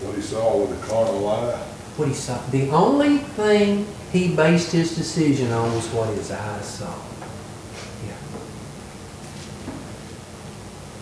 What 0.00 0.16
he 0.16 0.20
saw 0.20 0.62
with 0.62 0.80
the 0.80 0.84
carnal 0.88 1.28
eye. 1.28 1.58
What 1.96 2.08
he 2.08 2.14
saw. 2.14 2.44
The 2.50 2.70
only 2.70 3.18
thing 3.18 3.86
he 4.10 4.34
based 4.34 4.72
his 4.72 4.96
decision 4.96 5.52
on 5.52 5.72
was 5.76 5.86
what 5.90 6.08
his 6.08 6.32
eyes 6.32 6.66
saw. 6.66 6.92
Yeah. 8.04 8.16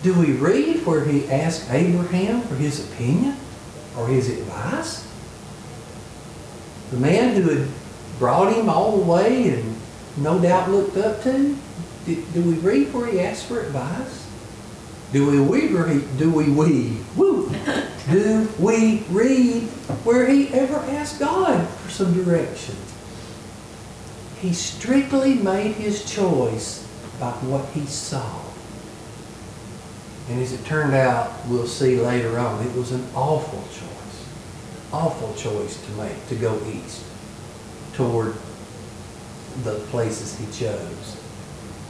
Do 0.03 0.13
we 0.21 0.33
read 0.33 0.85
where 0.85 1.07
he 1.07 1.31
asked 1.31 1.71
Abraham 1.71 2.43
for 2.43 2.57
his 2.57 2.93
opinion 2.93 3.39
or 3.97 4.07
his 4.09 4.29
advice? 4.29 5.09
The 6.91 6.99
man 6.99 7.41
who 7.41 7.49
had 7.49 7.69
brought 8.19 8.53
him 8.53 8.69
all 8.69 8.99
the 8.99 9.05
way 9.05 9.51
and 9.51 9.77
no 10.17 10.39
doubt 10.41 10.71
looked 10.71 10.97
up 10.97 11.23
to? 11.23 11.57
Do, 12.07 12.25
do 12.35 12.43
we 12.43 12.55
read 12.55 12.93
where 12.93 13.07
he 13.07 13.21
asked 13.21 13.47
for 13.47 13.61
advice? 13.61 14.29
Do 15.13 15.31
we, 15.31 15.41
we 15.41 15.69
read, 15.69 16.19
do 16.19 16.31
we, 16.31 16.51
we, 16.51 16.97
woo, 17.17 17.51
do 18.11 18.49
we 18.59 19.05
read 19.11 19.65
where 20.05 20.27
he 20.27 20.49
ever 20.49 20.77
asked 20.77 21.19
God 21.19 21.69
for 21.69 21.91
some 21.91 22.15
direction? 22.15 22.77
He 24.41 24.53
strictly 24.53 25.35
made 25.35 25.75
his 25.75 26.05
choice 26.11 26.87
by 27.21 27.31
what 27.31 27.67
he 27.71 27.87
saw. 27.87 28.42
And 30.33 30.41
as 30.41 30.55
it 30.55 30.65
turned 30.65 30.95
out, 30.95 31.31
we'll 31.47 31.67
see 31.67 32.01
later 32.01 32.39
on, 32.39 32.67
it 32.67 32.75
was 32.75 32.91
an 32.91 33.07
awful 33.15 33.63
choice. 33.65 34.27
Awful 34.91 35.35
choice 35.35 35.85
to 35.85 35.93
make, 35.93 36.27
to 36.29 36.35
go 36.37 36.59
east 36.67 37.05
toward 37.93 38.35
the 39.63 39.75
places 39.91 40.39
he 40.39 40.47
chose. 40.47 41.23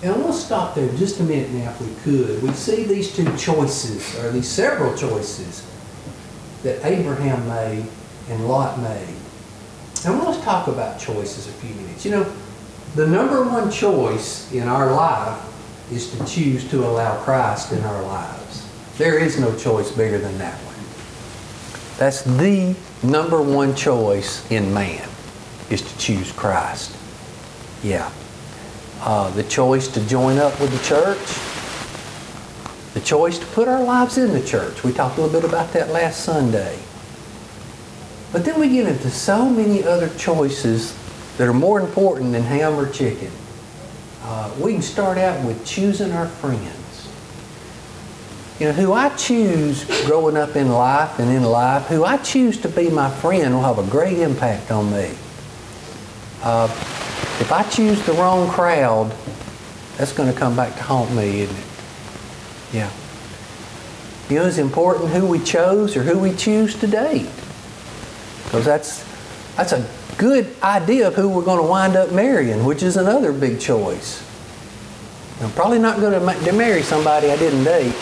And 0.02 0.16
we'll 0.16 0.33
stop 0.33 0.74
there 0.74 0.92
just 0.96 1.20
a 1.20 1.22
minute 1.22 1.52
now 1.52 1.70
if 1.70 1.81
we 1.83 1.94
could. 2.02 2.42
We 2.42 2.50
see 2.50 2.83
these 2.83 3.14
two 3.14 3.33
choices, 3.37 4.18
or 4.18 4.33
these 4.33 4.48
several 4.48 4.96
choices 4.96 5.64
that 6.64 6.85
Abraham 6.85 7.46
made 7.46 7.87
and 8.28 8.48
Lot 8.48 8.81
made. 8.81 9.14
And 10.05 10.18
let's 10.18 10.42
talk 10.42 10.66
about 10.66 10.98
choices 10.98 11.46
a 11.46 11.52
few 11.52 11.72
minutes. 11.76 12.05
You 12.05 12.11
know, 12.11 12.33
the 12.96 13.07
number 13.07 13.44
one 13.44 13.70
choice 13.70 14.52
in 14.52 14.66
our 14.66 14.90
life 14.90 15.40
is 15.92 16.11
to 16.16 16.24
choose 16.26 16.68
to 16.70 16.85
allow 16.85 17.22
Christ 17.22 17.72
in 17.72 17.83
our 17.85 18.02
lives. 18.02 18.68
There 18.98 19.18
is 19.18 19.38
no 19.38 19.57
choice 19.57 19.90
bigger 19.90 20.18
than 20.18 20.37
that 20.38 20.55
one. 20.64 20.74
That's 21.98 22.22
the 22.22 22.74
number 23.02 23.42
one 23.42 23.74
choice 23.74 24.50
in 24.50 24.72
man, 24.72 25.09
is 25.70 25.83
to 25.83 25.98
choose 25.98 26.33
Christ. 26.33 26.96
Yeah. 27.83 28.11
Uh, 29.00 29.31
the 29.31 29.42
choice 29.44 29.88
to 29.88 30.07
join 30.07 30.38
up 30.38 30.59
with 30.61 30.70
the 30.70 30.85
church, 30.85 31.18
the 32.94 33.00
choice 33.00 33.38
to 33.38 33.46
put 33.46 33.68
our 33.68 33.83
lives 33.83 34.18
in 34.18 34.33
the 34.33 34.42
church. 34.42 34.85
We 34.85 34.92
talked 34.92 35.18
a 35.18 35.22
little 35.22 35.40
bit 35.40 35.48
about 35.48 35.72
that 35.72 35.90
last 35.90 36.24
Sunday. 36.24 36.78
But 38.33 38.44
then 38.44 38.59
we 38.59 38.68
get 38.68 38.87
into 38.87 39.11
so 39.11 39.48
many 39.48 39.85
other 39.85 40.09
choices 40.16 40.96
that 41.37 41.48
are 41.48 41.55
more 41.55 41.81
important 41.81 42.33
than 42.33 42.42
ham 42.42 42.78
or 42.78 42.90
chicken. 42.90 43.31
Uh, 44.25 44.55
we 44.61 44.73
can 44.75 44.83
start 44.83 45.19
out 45.19 45.45
with 45.45 45.65
choosing 45.67 46.13
our 46.13 46.27
friends. 46.27 47.09
You 48.61 48.67
know, 48.69 48.73
who 48.73 48.93
I 48.93 49.09
choose 49.17 49.85
growing 50.07 50.37
up 50.37 50.55
in 50.55 50.71
life 50.71 51.19
and 51.19 51.31
in 51.31 51.43
life, 51.43 51.87
who 51.87 52.05
I 52.05 52.19
choose 52.19 52.59
to 52.59 52.69
be 52.69 52.89
my 52.89 53.11
friend 53.11 53.55
will 53.55 53.63
have 53.63 53.79
a 53.79 53.91
great 53.91 54.19
impact 54.19 54.71
on 54.71 54.93
me. 54.93 55.11
Uh, 56.43 56.69
if 57.41 57.51
I 57.51 57.65
choose 57.65 58.05
the 58.07 58.13
wrong 58.13 58.49
crowd, 58.49 59.13
that's 59.97 60.13
going 60.13 60.33
to 60.33 60.39
come 60.39 60.55
back 60.55 60.77
to 60.77 60.83
haunt 60.83 61.11
me, 61.13 61.41
isn't 61.41 61.57
it? 61.57 61.65
Yeah. 62.73 62.91
You 64.29 64.37
know, 64.37 64.47
it's 64.47 64.59
important 64.59 65.11
who 65.11 65.27
we 65.27 65.41
chose 65.41 65.97
or 65.97 66.03
who 66.03 66.19
we 66.19 66.33
choose 66.35 66.79
to 66.81 66.87
date. 66.87 67.29
Because 68.45 68.65
that's, 68.65 69.05
that's 69.57 69.73
a 69.73 69.87
good 70.18 70.55
idea 70.62 71.09
of 71.09 71.14
who 71.14 71.29
we're 71.29 71.44
going 71.44 71.61
to 71.61 71.68
wind 71.68 71.96
up 71.96 72.12
marrying, 72.12 72.64
which 72.64 72.83
is 72.83 72.96
another 72.96 73.33
big 73.33 73.61
choice. 73.61 74.22
I'm 75.40 75.51
probably 75.53 75.79
not 75.79 75.98
going 75.98 76.12
to, 76.12 76.53
marry 76.53 76.83
somebody 76.83 77.31
I 77.31 77.37
didn't 77.37 77.64
date. 77.64 77.94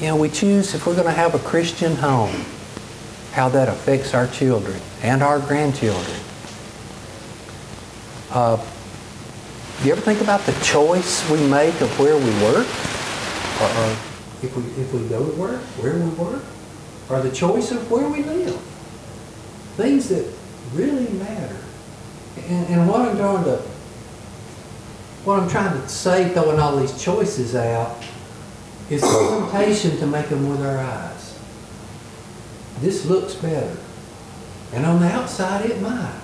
You 0.00 0.08
know, 0.08 0.16
we 0.16 0.28
choose 0.28 0.74
if 0.74 0.86
we're 0.86 0.94
going 0.94 1.06
to 1.06 1.12
have 1.12 1.34
a 1.34 1.38
Christian 1.38 1.94
home, 1.94 2.44
how 3.32 3.48
that 3.50 3.68
affects 3.68 4.14
our 4.14 4.26
children 4.26 4.80
and 5.02 5.22
our 5.22 5.38
grandchildren. 5.38 6.20
Uh, 8.30 8.56
do 9.80 9.86
you 9.86 9.92
ever 9.92 10.00
think 10.00 10.20
about 10.20 10.40
the 10.40 10.52
choice 10.64 11.28
we 11.30 11.38
make 11.48 11.80
of 11.80 11.98
where 12.00 12.16
we 12.16 12.30
work? 12.42 12.66
Or, 13.60 13.68
or 13.68 13.96
if, 14.42 14.56
we, 14.56 14.62
if 14.82 14.92
we 14.92 15.08
go 15.08 15.30
to 15.30 15.36
work, 15.36 15.60
where 15.78 15.94
we 15.94 16.10
work? 16.10 16.42
Or 17.10 17.20
the 17.20 17.30
choice 17.30 17.70
of 17.70 17.90
where 17.90 18.08
we 18.08 18.22
live? 18.22 18.54
Things 19.76 20.08
that 20.10 20.30
really 20.74 21.08
matter. 21.14 21.56
And, 22.46 22.66
and 22.68 22.88
what 22.88 23.00
I'm 23.00 23.16
trying 23.16 23.44
to 23.44 23.62
what 25.24 25.40
I'm 25.40 25.48
trying 25.48 25.78
to 25.78 25.88
say, 25.88 26.32
throwing 26.32 26.58
all 26.58 26.76
these 26.76 27.02
choices 27.02 27.54
out, 27.54 28.02
is 28.88 29.02
the 29.02 29.40
temptation 29.50 29.98
to 29.98 30.06
make 30.06 30.28
them 30.28 30.48
with 30.48 30.64
our 30.64 30.78
eyes. 30.78 31.38
This 32.80 33.04
looks 33.04 33.34
better. 33.34 33.76
And 34.72 34.86
on 34.86 35.00
the 35.00 35.06
outside, 35.06 35.66
it 35.66 35.80
might. 35.82 36.20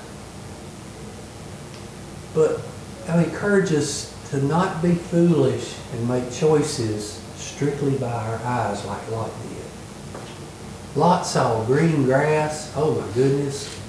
But 2.35 2.61
I 3.09 3.25
encourage 3.25 3.73
us 3.73 4.14
to 4.31 4.42
not 4.42 4.83
be 4.83 4.94
foolish 4.94 5.75
and 5.92 6.09
make 6.09 6.33
choices 6.33 7.23
strictly 7.37 7.99
by 7.99 8.11
our 8.11 8.38
eyes 8.38 8.85
like 8.87 9.11
Lot 9.11 9.31
did. 9.42 9.54
Lot 10.97 11.27
saw 11.27 11.65
green 11.65 12.05
grass. 12.05 12.73
Oh 12.77 13.01
my 13.01 13.13
goodness. 13.15 13.81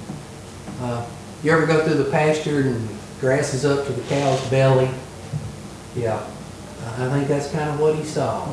Uh, 0.81 1.05
you 1.43 1.51
ever 1.51 1.67
go 1.67 1.85
through 1.85 2.03
the 2.03 2.09
pasture 2.09 2.61
and 2.61 2.89
grass 3.19 3.53
is 3.53 3.63
up 3.63 3.85
to 3.85 3.93
the 3.93 4.01
cow's 4.09 4.49
belly? 4.49 4.89
Yeah. 5.95 6.25
I 6.97 7.09
think 7.09 7.27
that's 7.27 7.51
kind 7.51 7.69
of 7.69 7.79
what 7.79 7.95
he 7.95 8.03
saw. 8.03 8.51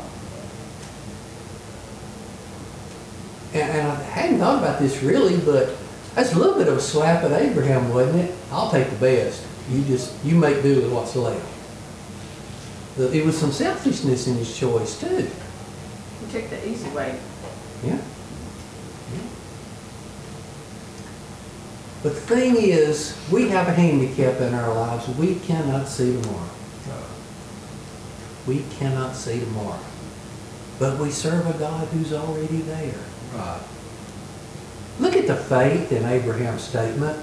And, 3.54 3.70
and 3.70 3.88
I 3.88 4.02
hadn't 4.02 4.38
thought 4.38 4.62
about 4.62 4.78
this 4.78 5.02
really, 5.02 5.38
but 5.38 5.74
that's 6.14 6.34
a 6.34 6.38
little 6.38 6.58
bit 6.58 6.68
of 6.68 6.76
a 6.76 6.80
slap 6.80 7.24
at 7.24 7.32
Abraham, 7.32 7.88
wasn't 7.90 8.28
it? 8.28 8.34
I'll 8.50 8.70
take 8.70 8.90
the 8.90 8.96
best. 8.96 9.46
You 9.70 9.82
just, 9.84 10.12
you 10.24 10.34
make 10.34 10.62
do 10.62 10.76
with 10.82 10.92
what's 10.92 11.16
left. 11.16 11.46
It 12.98 13.24
was 13.24 13.38
some 13.38 13.52
selfishness 13.52 14.26
in 14.26 14.34
his 14.34 14.54
choice 14.56 15.00
too. 15.00 15.26
You 15.26 16.32
took 16.32 16.50
the 16.50 16.68
easy 16.68 16.90
way. 16.90 17.18
Yeah. 17.82 17.98
But 22.02 22.14
the 22.14 22.20
thing 22.20 22.56
is, 22.56 23.16
we 23.30 23.48
have 23.48 23.68
a 23.68 23.72
handicap 23.72 24.40
in 24.40 24.54
our 24.54 24.74
lives. 24.74 25.08
We 25.16 25.36
cannot 25.36 25.86
see 25.86 26.20
tomorrow. 26.20 26.48
We 28.46 28.64
cannot 28.78 29.14
see 29.14 29.40
tomorrow. 29.40 29.78
But 30.78 30.98
we 30.98 31.10
serve 31.10 31.46
a 31.46 31.58
God 31.58 31.86
who's 31.88 32.12
already 32.12 32.58
there. 32.62 32.94
Right. 33.34 33.60
Look 34.98 35.16
at 35.16 35.26
the 35.26 35.36
faith 35.36 35.92
in 35.92 36.04
Abraham's 36.04 36.62
statement. 36.62 37.22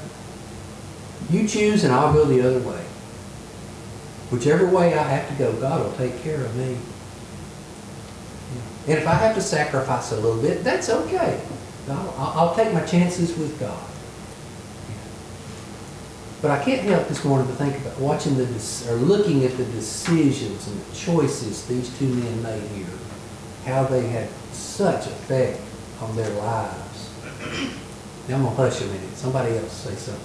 You 1.29 1.47
choose 1.47 1.83
and 1.83 1.93
I'll 1.93 2.13
go 2.13 2.23
the 2.25 2.41
other 2.41 2.59
way. 2.59 2.83
Whichever 4.31 4.65
way 4.65 4.97
I 4.97 5.03
have 5.03 5.27
to 5.29 5.35
go, 5.35 5.53
God 5.59 5.83
will 5.83 5.97
take 5.97 6.21
care 6.21 6.43
of 6.43 6.55
me. 6.55 6.77
And 8.87 8.97
if 8.97 9.07
I 9.07 9.13
have 9.13 9.35
to 9.35 9.41
sacrifice 9.41 10.11
a 10.11 10.15
little 10.15 10.41
bit, 10.41 10.63
that's 10.63 10.89
okay. 10.89 11.41
I'll, 11.89 12.33
I'll 12.35 12.55
take 12.55 12.73
my 12.73 12.81
chances 12.85 13.37
with 13.37 13.59
God. 13.59 13.88
But 16.41 16.51
I 16.51 16.63
can't 16.63 16.81
help 16.83 17.07
this 17.09 17.25
morning 17.25 17.47
but 17.47 17.57
think 17.57 17.77
about 17.77 17.99
watching 17.99 18.37
the, 18.37 18.45
or 18.89 18.95
looking 18.95 19.43
at 19.43 19.57
the 19.57 19.65
decisions 19.65 20.67
and 20.67 20.79
the 20.79 20.95
choices 20.95 21.67
these 21.67 21.97
two 21.99 22.07
men 22.07 22.41
made 22.41 22.63
here. 22.71 22.85
How 23.65 23.83
they 23.83 24.07
had 24.07 24.29
such 24.53 25.07
effect 25.07 25.59
on 26.01 26.15
their 26.15 26.29
lives. 26.35 27.09
Now 28.29 28.35
I'm 28.35 28.43
gonna 28.43 28.55
hush 28.55 28.81
a 28.81 28.85
minute. 28.85 29.15
Somebody 29.15 29.57
else 29.57 29.73
say 29.73 29.95
something. 29.95 30.23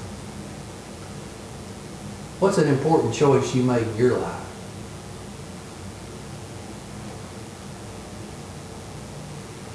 what's 2.39 2.59
an 2.59 2.69
important 2.69 3.13
choice 3.13 3.53
you 3.55 3.65
made 3.65 3.83
in 3.83 3.97
your 3.97 4.19
life? 4.19 4.41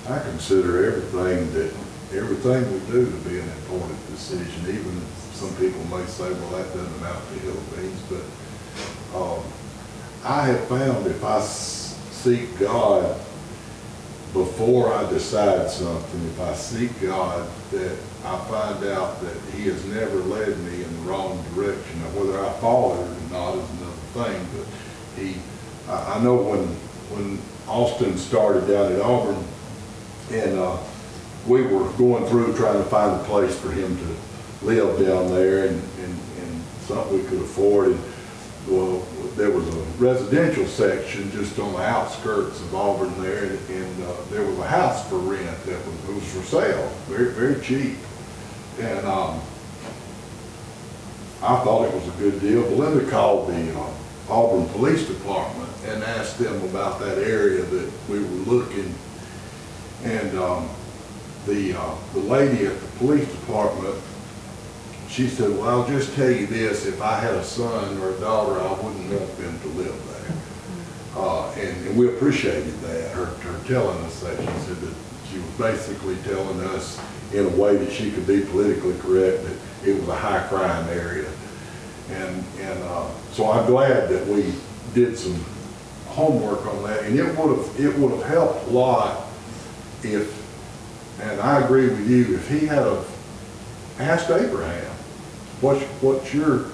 I 0.08 0.20
consider 0.20 0.86
everything 0.86 1.54
that, 1.54 1.74
everything 2.18 2.72
we 2.72 2.80
do 2.92 3.06
to 3.06 3.30
be 3.30 3.40
an 3.40 3.50
important 3.50 4.08
decision, 4.10 4.62
even 4.70 5.02
some 5.40 5.56
people 5.56 5.82
may 5.86 6.06
say, 6.08 6.30
well, 6.34 6.50
that 6.50 6.68
doesn't 6.74 6.96
amount 6.98 7.24
to 7.30 7.40
hill 7.40 7.56
beans, 7.74 8.02
but, 8.10 9.18
um, 9.18 9.44
I 10.26 10.46
have 10.48 10.68
found 10.68 11.08
if 11.08 11.24
I 11.24 11.40
seek 11.40 12.60
God 12.60 13.18
before 14.34 14.94
I 14.94 15.10
decide 15.10 15.72
something, 15.72 16.26
if 16.26 16.42
I 16.42 16.54
seek 16.56 17.02
God, 17.02 17.50
that 17.72 17.98
I 18.26 18.38
find 18.50 18.84
out 18.88 19.22
that 19.22 19.36
He 19.56 19.70
has 19.70 19.84
never 19.86 20.18
led 20.18 20.58
me 20.60 20.84
in 20.84 20.94
the 20.94 21.10
wrong 21.10 21.42
direction. 21.56 22.02
Now, 22.02 22.10
whether 22.20 22.38
I 22.38 22.52
follow 22.60 23.02
it 23.02 23.08
or 23.08 23.32
not 23.32 23.56
is 23.56 23.70
another 23.80 24.30
thing, 24.34 24.48
but 24.58 25.22
He, 25.24 25.36
I, 25.88 26.16
I 26.16 26.24
know 26.24 26.36
when, 26.36 26.68
when 27.16 27.40
Austin 27.66 28.18
started 28.18 28.68
down 28.68 28.92
at 28.92 29.00
Auburn, 29.00 29.42
and, 30.32 30.60
uh, 30.60 30.78
we 31.48 31.62
were 31.62 31.90
going 31.94 32.26
through 32.26 32.56
trying 32.56 32.78
to 32.78 32.90
find 32.90 33.20
a 33.20 33.24
place 33.24 33.58
for 33.58 33.72
him 33.72 33.98
to 33.98 34.16
live 34.62 34.99
down 34.99 35.30
there 35.30 35.68
and, 35.68 35.82
and, 36.03 36.20
and 36.41 36.64
something 36.82 37.18
we 37.18 37.24
could 37.30 37.41
afford. 37.41 37.88
And, 37.89 37.99
well, 38.68 38.99
there 39.36 39.49
was 39.49 39.68
a 39.68 39.80
residential 39.97 40.66
section 40.66 41.32
just 41.32 41.57
on 41.60 41.74
the 41.74 41.80
outskirts 41.80 42.60
of 42.62 42.76
Auburn 42.76 43.22
there, 43.22 43.45
and, 43.45 43.70
and, 43.70 44.03
uh, 44.03 44.14
there 44.30 44.45
was 44.45 44.60
a 44.60 44.68
house 44.68 45.07
for 45.10 45.18
rent 45.18 45.64
that 45.64 45.86
was, 45.86 46.16
was 46.16 46.34
for 46.34 46.43
sale, 46.43 46.88
very, 47.07 47.32
very 47.32 47.62
cheap. 47.62 47.97
And, 48.80 49.05
um, 49.07 49.41
I 51.41 51.55
thought 51.64 51.86
it 51.86 51.93
was 51.93 52.07
a 52.07 52.18
good 52.20 52.41
deal. 52.41 52.64
Belinda 52.64 53.10
called 53.10 53.47
the 53.47 53.80
uh, 53.80 53.93
Auburn 54.30 54.68
Police 54.70 55.07
Department 55.07 55.72
and 55.86 56.03
asked 56.03 56.38
them 56.38 56.62
about 56.66 56.99
that 56.99 57.18
area 57.18 57.64
that 57.64 57.91
we 58.10 58.20
were 58.20 58.26
looking. 58.26 58.93
And, 60.03 60.38
um, 60.38 60.70
the, 61.45 61.74
uh, 61.74 61.95
the 62.14 62.20
lady 62.20 62.66
at 62.66 62.80
the 62.80 62.88
police 62.97 63.28
department, 63.32 63.95
she 65.10 65.28
said, 65.28 65.49
well, 65.57 65.70
I'll 65.70 65.88
just 65.88 66.14
tell 66.16 66.30
you 66.30 66.45
this, 66.45 66.86
if 66.86 67.01
I 67.01 67.20
had 67.20 67.34
a 67.34 67.43
son 67.43 67.97
or 67.97 68.16
a 68.16 68.20
daughter, 68.20 68.60
I 68.60 68.74
wouldn't 68.74 69.12
want 69.12 69.38
them 69.38 69.60
to 69.60 69.68
live 69.70 70.07
there. 70.07 70.38
Uh, 71.16 71.51
and, 71.53 71.88
and 71.88 71.97
we 71.97 72.07
appreciated 72.07 72.80
that, 72.82 73.12
her, 73.12 73.26
her 73.26 73.68
telling 73.68 73.97
us 74.05 74.20
that. 74.22 74.38
She 74.39 74.45
said 74.45 74.78
that 74.78 74.93
she 75.32 75.38
was 75.38 75.49
basically 75.57 76.16
telling 76.18 76.62
us 76.62 77.01
in 77.34 77.45
a 77.45 77.49
way 77.49 77.76
that 77.76 77.91
she 77.91 78.12
could 78.12 78.28
be 78.28 78.41
politically 78.41 78.97
correct, 78.99 79.43
that 79.43 79.57
it 79.84 79.99
was 79.99 80.07
a 80.10 80.16
high 80.16 80.47
crime 80.47 80.88
area. 80.89 81.30
And, 82.12 82.43
and, 82.60 82.84
uh, 82.84 83.10
so 83.34 83.51
I'm 83.51 83.66
glad 83.66 84.10
that 84.10 84.28
we 84.28 84.53
did 84.93 85.18
some 85.18 85.43
homework 86.07 86.66
on 86.68 86.84
that, 86.84 87.03
and 87.03 87.18
it 87.18 87.36
would 87.36 87.57
have, 87.57 87.80
it 87.80 87.97
would 87.97 88.12
have 88.12 88.24
helped 88.24 88.68
a 88.68 88.72
lot 88.72 89.26
if, 90.03 90.36
and 91.22 91.39
I 91.41 91.62
agree 91.62 91.89
with 91.89 92.10
you, 92.10 92.36
if 92.36 92.49
he 92.49 92.66
had 92.66 92.86
asked 93.99 94.30
Abraham, 94.30 94.89
what's, 95.62 95.84
what's 96.01 96.34
your 96.34 96.66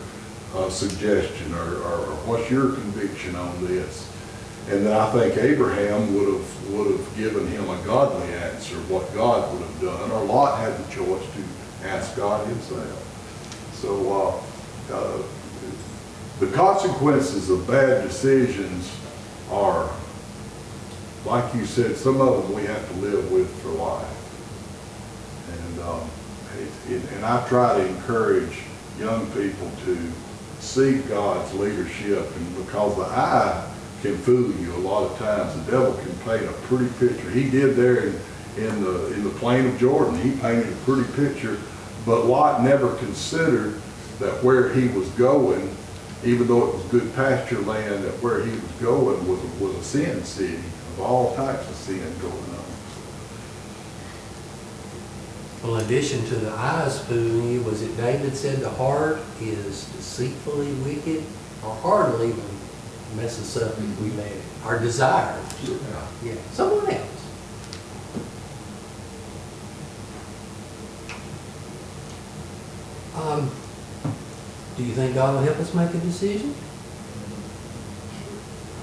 uh, 0.55 0.69
suggestion 0.69 1.53
or, 1.53 1.75
or 1.77 1.99
what's 2.25 2.49
your 2.49 2.73
conviction 2.73 3.35
on 3.35 3.65
this? 3.65 4.11
And 4.69 4.85
then 4.85 4.93
I 4.99 5.11
think 5.11 5.37
Abraham 5.37 6.15
would 6.15 6.33
have, 6.33 6.71
would 6.71 6.91
have 6.91 7.17
given 7.17 7.45
him 7.47 7.69
a 7.69 7.77
godly 7.85 8.27
answer, 8.33 8.75
what 8.87 9.13
God 9.13 9.51
would 9.53 9.61
have 9.61 9.81
done, 9.81 10.11
or 10.11 10.23
Lot 10.25 10.59
had 10.59 10.75
the 10.77 10.91
choice 10.91 11.21
to 11.21 11.87
ask 11.87 12.15
God 12.15 12.47
himself. 12.47 13.71
So, 13.75 14.43
uh, 14.89 14.93
uh, 14.95 15.21
the 16.39 16.47
consequences 16.47 17.49
of 17.49 17.67
bad 17.67 18.03
decisions 18.03 18.91
are 19.51 19.89
like 21.25 21.55
you 21.55 21.65
said, 21.65 21.97
some 21.97 22.21
of 22.21 22.43
them 22.43 22.53
we 22.55 22.63
have 22.65 22.87
to 22.89 22.95
live 22.97 23.31
with 23.31 23.49
for 23.61 23.69
life. 23.69 24.07
And, 25.51 25.79
um, 25.81 26.01
it- 26.59 26.91
it- 26.93 27.11
and 27.15 27.25
I 27.25 27.47
try 27.47 27.77
to 27.79 27.85
encourage 27.85 28.59
young 28.99 29.25
people 29.31 29.71
to 29.85 29.97
seek 30.59 31.07
God's 31.09 31.53
leadership, 31.53 32.35
and 32.35 32.57
because 32.57 32.95
the 32.95 33.03
eye 33.03 33.71
can 34.01 34.17
fool 34.17 34.51
you 34.53 34.73
a 34.75 34.77
lot 34.77 35.11
of 35.11 35.17
times, 35.17 35.53
the 35.65 35.71
devil 35.71 35.93
can 35.93 36.15
paint 36.19 36.43
a 36.43 36.53
pretty 36.67 36.87
picture. 36.99 37.29
He 37.29 37.49
did 37.49 37.75
there 37.75 38.07
in, 38.07 38.19
in 38.57 38.83
the, 38.83 39.13
in 39.13 39.23
the 39.23 39.31
plain 39.31 39.65
of 39.65 39.77
Jordan, 39.77 40.19
he 40.19 40.31
painted 40.39 40.71
a 40.71 40.75
pretty 40.77 41.11
picture, 41.13 41.59
but 42.05 42.25
Lot 42.25 42.63
never 42.63 42.95
considered 42.97 43.81
that 44.19 44.43
where 44.43 44.73
he 44.73 44.87
was 44.89 45.09
going, 45.09 45.75
even 46.23 46.47
though 46.47 46.69
it 46.69 46.75
was 46.75 46.83
good 46.85 47.13
pasture 47.15 47.59
land, 47.61 48.03
that 48.03 48.13
where 48.21 48.43
he 48.43 48.51
was 48.51 48.71
going 48.81 49.27
was, 49.27 49.39
was 49.59 49.75
a 49.75 49.83
sin 49.83 50.23
city 50.23 50.55
of 50.55 51.01
all 51.01 51.35
types 51.35 51.67
of 51.69 51.75
sin 51.75 51.99
going 52.21 52.33
on. 52.33 52.65
Well, 55.65 55.77
in 55.77 55.85
addition 55.85 56.23
to 56.25 56.35
the 56.35 56.51
eyes 56.51 56.99
fooling 57.05 57.51
you, 57.51 57.61
was 57.63 57.81
it 57.81 57.97
David 57.97 58.37
said 58.37 58.59
the 58.59 58.69
heart 58.69 59.17
is 59.41 59.85
deceitfully 59.85 60.71
wicked? 60.73 61.23
Our 61.63 61.75
heart 61.77 62.11
will 62.11 62.23
even 62.23 62.43
mess 63.15 63.39
us 63.41 63.57
up 63.57 63.71
if 63.75 63.99
we 64.01 64.11
let 64.11 64.31
it. 64.31 64.41
Our 64.63 64.77
desires. 64.77 65.43
Yeah, 66.23 66.35
someone 66.51 66.87
else. 66.87 67.27
Um, 73.15 73.49
do 74.77 74.83
you 74.83 74.93
think 74.93 75.15
God 75.15 75.33
will 75.33 75.41
help 75.41 75.57
us 75.57 75.73
make 75.73 75.89
a 75.89 75.97
decision? 75.97 76.53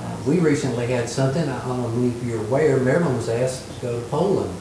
Uh, 0.01 0.17
We 0.27 0.41
recently 0.41 0.89
had 0.89 1.09
something, 1.09 1.49
I 1.49 1.65
don't 1.65 1.79
know 2.03 2.09
if 2.09 2.25
you're 2.25 2.41
aware, 2.41 2.79
Marilyn 2.79 3.17
was 3.17 3.29
asked 3.29 3.73
to 3.77 3.81
go 3.83 4.01
to 4.01 4.07
Poland 4.09 4.53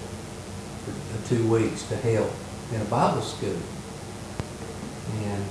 for 0.85 1.29
two 1.29 1.47
weeks 1.47 1.83
to 1.89 1.95
help 1.97 2.31
in 2.73 2.81
a 2.81 2.85
Bible 2.85 3.21
school. 3.21 3.57
And 5.23 5.43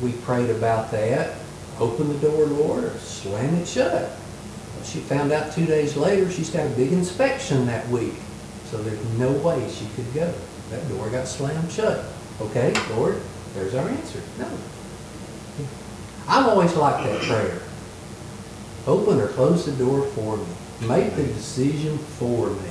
we 0.00 0.12
prayed 0.12 0.50
about 0.50 0.90
that, 0.90 1.36
open 1.78 2.08
the 2.08 2.18
door, 2.18 2.46
Lord, 2.46 2.84
or 2.84 2.98
slam 2.98 3.54
it 3.54 3.66
shut. 3.66 4.10
She 4.84 5.00
found 5.00 5.32
out 5.32 5.52
two 5.52 5.64
days 5.64 5.96
later, 5.96 6.30
she's 6.30 6.50
got 6.50 6.66
a 6.66 6.70
big 6.70 6.92
inspection 6.92 7.66
that 7.66 7.88
week, 7.88 8.14
so 8.66 8.82
there's 8.82 9.02
no 9.18 9.32
way 9.32 9.66
she 9.70 9.86
could 9.96 10.12
go. 10.12 10.32
That 10.70 10.86
door 10.88 11.08
got 11.08 11.26
slammed 11.26 11.70
shut. 11.72 12.04
Okay, 12.40 12.74
Lord, 12.94 13.20
there's 13.54 13.74
our 13.74 13.88
answer. 13.88 14.20
No. 14.38 14.48
I'm 16.28 16.48
always 16.48 16.74
like 16.74 17.04
that 17.04 17.22
prayer. 17.22 17.60
Open 18.86 19.20
or 19.20 19.28
close 19.28 19.64
the 19.64 19.72
door 19.72 20.06
for 20.08 20.36
me. 20.36 20.46
Make 20.86 21.14
the 21.16 21.24
decision 21.24 21.96
for 21.98 22.50
me. 22.50 22.70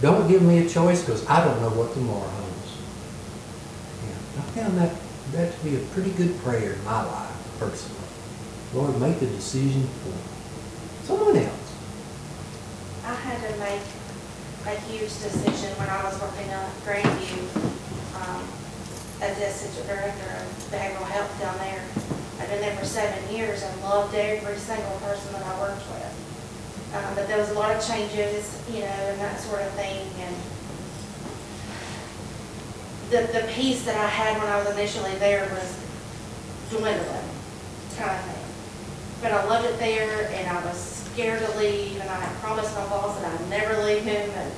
Don't 0.00 0.26
give 0.28 0.40
me 0.40 0.64
a 0.64 0.68
choice 0.68 1.04
because 1.04 1.28
I 1.28 1.44
don't 1.44 1.60
know 1.60 1.68
what 1.76 1.92
tomorrow 1.92 2.24
holds. 2.24 2.72
Yeah, 4.08 4.40
I 4.40 4.44
found 4.56 4.78
that, 4.78 4.96
that 5.32 5.52
to 5.52 5.64
be 5.64 5.76
a 5.76 5.84
pretty 5.92 6.10
good 6.12 6.38
prayer 6.40 6.72
in 6.72 6.84
my 6.84 7.04
life, 7.04 7.36
personally. 7.58 8.00
Lord, 8.72 8.98
make 8.98 9.20
the 9.20 9.26
decision 9.26 9.84
for 10.00 10.08
me. 10.08 10.24
Someone 11.04 11.36
else. 11.36 11.68
I 13.04 13.12
had 13.12 13.44
to 13.44 13.52
make 13.60 13.84
a 14.64 14.80
huge 14.88 15.12
decision 15.20 15.68
when 15.76 15.90
I 15.90 16.00
was 16.04 16.16
working 16.16 16.48
at 16.48 16.70
Grandview, 16.80 17.44
um, 18.24 18.40
as 19.20 19.36
the 19.36 19.52
assistant 19.52 19.86
director 19.86 20.32
of 20.32 20.48
behavioral 20.72 21.08
health 21.12 21.28
down 21.40 21.58
there. 21.58 21.84
I've 22.40 22.48
been 22.48 22.62
there 22.62 22.76
for 22.76 22.86
seven 22.86 23.20
years 23.28 23.62
and 23.62 23.82
loved 23.82 24.14
every 24.14 24.56
single 24.56 24.96
person 25.04 25.32
that 25.34 25.44
I 25.44 25.60
worked 25.60 25.84
with. 25.92 26.29
Um, 26.94 27.14
but 27.14 27.28
there 27.28 27.38
was 27.38 27.50
a 27.50 27.54
lot 27.54 27.74
of 27.74 27.86
changes, 27.86 28.60
you 28.72 28.80
know, 28.80 28.86
and 28.86 29.20
that 29.20 29.38
sort 29.40 29.62
of 29.62 29.70
thing, 29.74 30.08
and 30.18 30.34
the, 33.10 33.32
the 33.32 33.46
peace 33.52 33.84
that 33.84 33.96
I 33.96 34.06
had 34.08 34.38
when 34.38 34.48
I 34.50 34.58
was 34.58 34.70
initially 34.70 35.14
there 35.16 35.48
was 35.52 35.78
dwindling, 36.70 37.28
kind 37.96 38.10
of 38.10 38.24
thing. 38.34 38.44
But 39.22 39.32
I 39.32 39.44
loved 39.46 39.66
it 39.68 39.78
there, 39.78 40.28
and 40.32 40.48
I 40.48 40.64
was 40.64 40.76
scared 41.12 41.40
to 41.46 41.58
leave, 41.58 42.00
and 42.00 42.10
I 42.10 42.14
had 42.18 42.36
promised 42.40 42.74
my 42.74 42.84
boss 42.88 43.20
that 43.20 43.40
I'd 43.40 43.48
never 43.50 43.82
leave 43.84 44.02
him, 44.02 44.28
and 44.30 44.52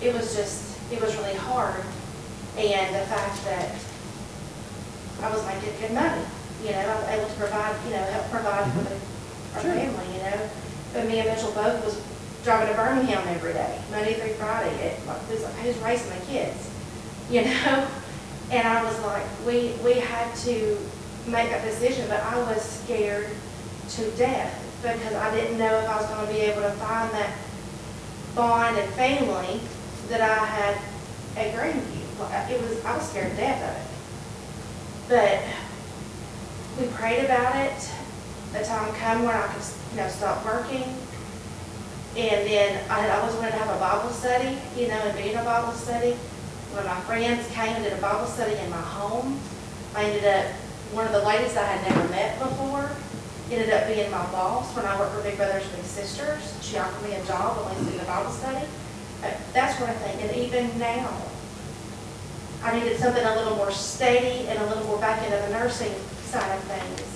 it 0.00 0.12
was 0.12 0.34
just, 0.34 0.76
it 0.90 1.00
was 1.00 1.14
really 1.16 1.34
hard. 1.34 1.82
And 2.56 2.94
the 2.96 3.06
fact 3.06 3.44
that 3.44 3.74
I 5.22 5.30
was 5.32 5.44
making 5.46 5.78
good 5.80 5.92
money, 5.92 6.22
you 6.64 6.70
know, 6.72 6.78
I 6.80 6.96
was 6.96 7.08
able 7.10 7.28
to 7.28 7.34
provide, 7.34 7.76
you 7.84 7.90
know, 7.90 8.02
help 8.10 8.30
provide 8.30 8.72
for 8.72 8.82
the- 8.82 9.00
our 9.56 9.62
Sure. 9.62 9.72
family, 9.72 10.06
you 10.16 10.22
know. 10.22 10.50
But 10.96 11.08
me 11.08 11.18
and 11.18 11.28
Mitchell 11.28 11.52
both 11.52 11.84
was 11.84 12.02
driving 12.42 12.74
to 12.74 12.74
Birmingham 12.74 13.22
every 13.28 13.52
day, 13.52 13.78
Monday 13.90 14.14
through 14.14 14.32
Friday, 14.34 14.74
it, 14.76 15.06
like, 15.06 15.20
who's, 15.24 15.44
who's 15.44 15.76
raising 15.78 16.08
the 16.08 16.24
kids, 16.24 16.70
you 17.30 17.44
know? 17.44 17.86
And 18.50 18.66
I 18.66 18.82
was 18.82 18.98
like, 19.02 19.24
we, 19.46 19.74
we 19.84 20.00
had 20.00 20.34
to 20.36 20.78
make 21.26 21.50
that 21.50 21.62
decision, 21.62 22.08
but 22.08 22.22
I 22.22 22.38
was 22.38 22.62
scared 22.62 23.28
to 23.90 24.10
death 24.12 24.62
because 24.80 25.12
I 25.12 25.34
didn't 25.34 25.58
know 25.58 25.78
if 25.80 25.86
I 25.86 25.96
was 25.96 26.06
gonna 26.06 26.32
be 26.32 26.38
able 26.38 26.62
to 26.62 26.70
find 26.72 27.10
that 27.12 27.36
bond 28.34 28.78
and 28.78 28.90
family 28.94 29.60
that 30.08 30.22
I 30.22 30.46
had 30.46 30.78
at 31.36 31.54
Grandview. 31.54 32.50
It 32.50 32.60
was, 32.62 32.82
I 32.86 32.96
was 32.96 33.06
scared 33.06 33.32
to 33.32 33.36
death 33.36 33.60
of 33.62 35.12
it. 35.12 35.44
But 36.78 36.80
we 36.80 36.90
prayed 36.94 37.26
about 37.26 37.54
it. 37.56 37.90
The 38.56 38.64
time 38.64 38.94
come 38.94 39.24
when 39.24 39.36
I 39.36 39.46
could, 39.48 39.62
you 39.92 39.96
know, 39.98 40.08
stop 40.08 40.42
working. 40.44 40.88
And 42.16 42.46
then 42.48 42.80
I 42.88 43.00
had 43.00 43.10
always 43.18 43.36
wanted 43.36 43.50
to 43.52 43.58
have 43.58 43.68
a 43.68 43.78
Bible 43.78 44.08
study, 44.08 44.56
you 44.74 44.88
know, 44.88 44.96
and 44.96 45.12
be 45.18 45.30
in 45.30 45.36
a 45.36 45.44
Bible 45.44 45.72
study. 45.72 46.12
When 46.72 46.86
my 46.86 46.98
friends 47.04 47.46
came 47.52 47.76
and 47.76 47.84
did 47.84 47.92
a 47.92 48.00
Bible 48.00 48.24
study 48.24 48.56
in 48.56 48.70
my 48.70 48.80
home, 48.80 49.38
I 49.94 50.04
ended 50.04 50.24
up, 50.24 50.46
one 50.96 51.04
of 51.04 51.12
the 51.12 51.20
ladies 51.20 51.54
I 51.54 51.64
had 51.64 51.84
never 51.84 52.08
met 52.08 52.38
before, 52.38 52.88
ended 53.52 53.68
up 53.68 53.88
being 53.88 54.10
my 54.10 54.24
boss 54.32 54.74
when 54.74 54.86
I 54.86 54.98
worked 54.98 55.14
for 55.14 55.22
Big 55.22 55.36
Brothers 55.36 55.68
Big 55.68 55.84
Sisters. 55.84 56.56
She 56.62 56.78
offered 56.78 57.06
me 57.06 57.14
a 57.14 57.24
job 57.26 57.60
and 57.60 57.86
we 57.86 57.92
did 57.92 58.00
a 58.00 58.04
Bible 58.04 58.32
study. 58.32 58.64
Uh, 59.22 59.30
That's 59.52 59.78
what 59.78 59.90
I 59.90 59.94
think, 60.00 60.22
and 60.24 60.34
even 60.34 60.78
now, 60.78 61.12
I 62.62 62.78
needed 62.78 62.98
something 62.98 63.22
a 63.22 63.36
little 63.36 63.56
more 63.56 63.70
steady 63.70 64.48
and 64.48 64.58
a 64.58 64.66
little 64.66 64.84
more 64.84 64.98
back 64.98 65.22
into 65.22 65.36
the 65.36 65.52
nursing 65.52 65.92
side 66.24 66.56
of 66.56 66.62
things. 66.64 67.15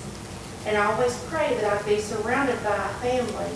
And 0.65 0.77
I 0.77 0.91
always 0.93 1.17
pray 1.25 1.55
that 1.55 1.65
I'd 1.65 1.85
be 1.85 1.99
surrounded 1.99 2.63
by 2.63 2.75
a 2.75 2.93
family 3.01 3.51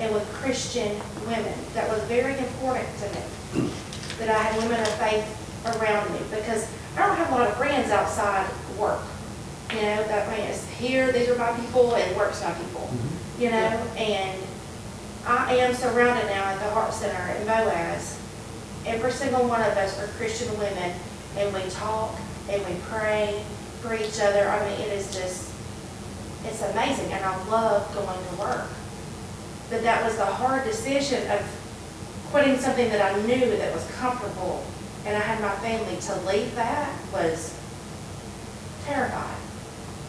and 0.00 0.12
with 0.12 0.26
Christian 0.34 1.00
women. 1.26 1.54
That 1.74 1.88
was 1.88 2.02
very 2.04 2.36
important 2.36 2.88
to 2.98 3.60
me, 3.60 3.70
that 4.18 4.28
I 4.28 4.38
had 4.42 4.62
women 4.62 4.80
of 4.80 4.88
faith 4.94 5.24
around 5.64 6.12
me, 6.12 6.20
because 6.30 6.68
I 6.96 7.06
don't 7.06 7.16
have 7.16 7.30
a 7.30 7.34
lot 7.34 7.48
of 7.48 7.56
friends 7.56 7.90
outside 7.90 8.46
work. 8.78 9.02
You 9.70 9.82
know, 9.82 10.04
that 10.04 10.28
means 10.28 10.50
it's 10.50 10.68
here, 10.70 11.12
these 11.12 11.28
are 11.28 11.36
my 11.36 11.52
people, 11.58 11.94
and 11.94 12.16
work's 12.16 12.42
my 12.42 12.52
people, 12.52 12.82
mm-hmm. 12.82 13.42
you 13.42 13.50
know? 13.50 13.70
And 13.96 14.40
I 15.26 15.56
am 15.56 15.74
surrounded 15.74 16.26
now 16.26 16.44
at 16.44 16.58
the 16.58 16.70
Heart 16.70 16.92
Center 16.92 17.38
in 17.38 17.46
Boaz. 17.46 18.20
Every 18.86 19.10
single 19.10 19.48
one 19.48 19.60
of 19.62 19.76
us 19.76 19.98
are 19.98 20.06
Christian 20.18 20.56
women, 20.58 20.92
and 21.36 21.52
we 21.52 21.68
talk, 21.70 22.16
and 22.48 22.64
we 22.64 22.80
pray 22.82 23.42
for 23.80 23.94
each 23.94 24.20
other. 24.20 24.48
I 24.48 24.68
mean, 24.68 24.80
it 24.82 24.92
is 24.92 25.12
just, 25.12 25.50
it's 26.44 26.62
amazing, 26.62 27.12
and 27.12 27.24
I 27.24 27.36
love 27.46 27.92
going 27.94 28.06
to 28.06 28.36
work. 28.36 28.68
But 29.70 29.82
that 29.82 30.04
was 30.04 30.16
the 30.16 30.26
hard 30.26 30.64
decision 30.64 31.28
of 31.30 31.40
quitting 32.30 32.58
something 32.58 32.88
that 32.90 33.02
I 33.02 33.20
knew 33.22 33.56
that 33.56 33.74
was 33.74 33.86
comfortable, 33.92 34.64
and 35.04 35.16
I 35.16 35.20
had 35.20 35.40
my 35.40 35.54
family 35.56 35.96
to 35.96 36.20
leave 36.28 36.54
that 36.54 36.92
was 37.12 37.58
terrified. 38.84 39.36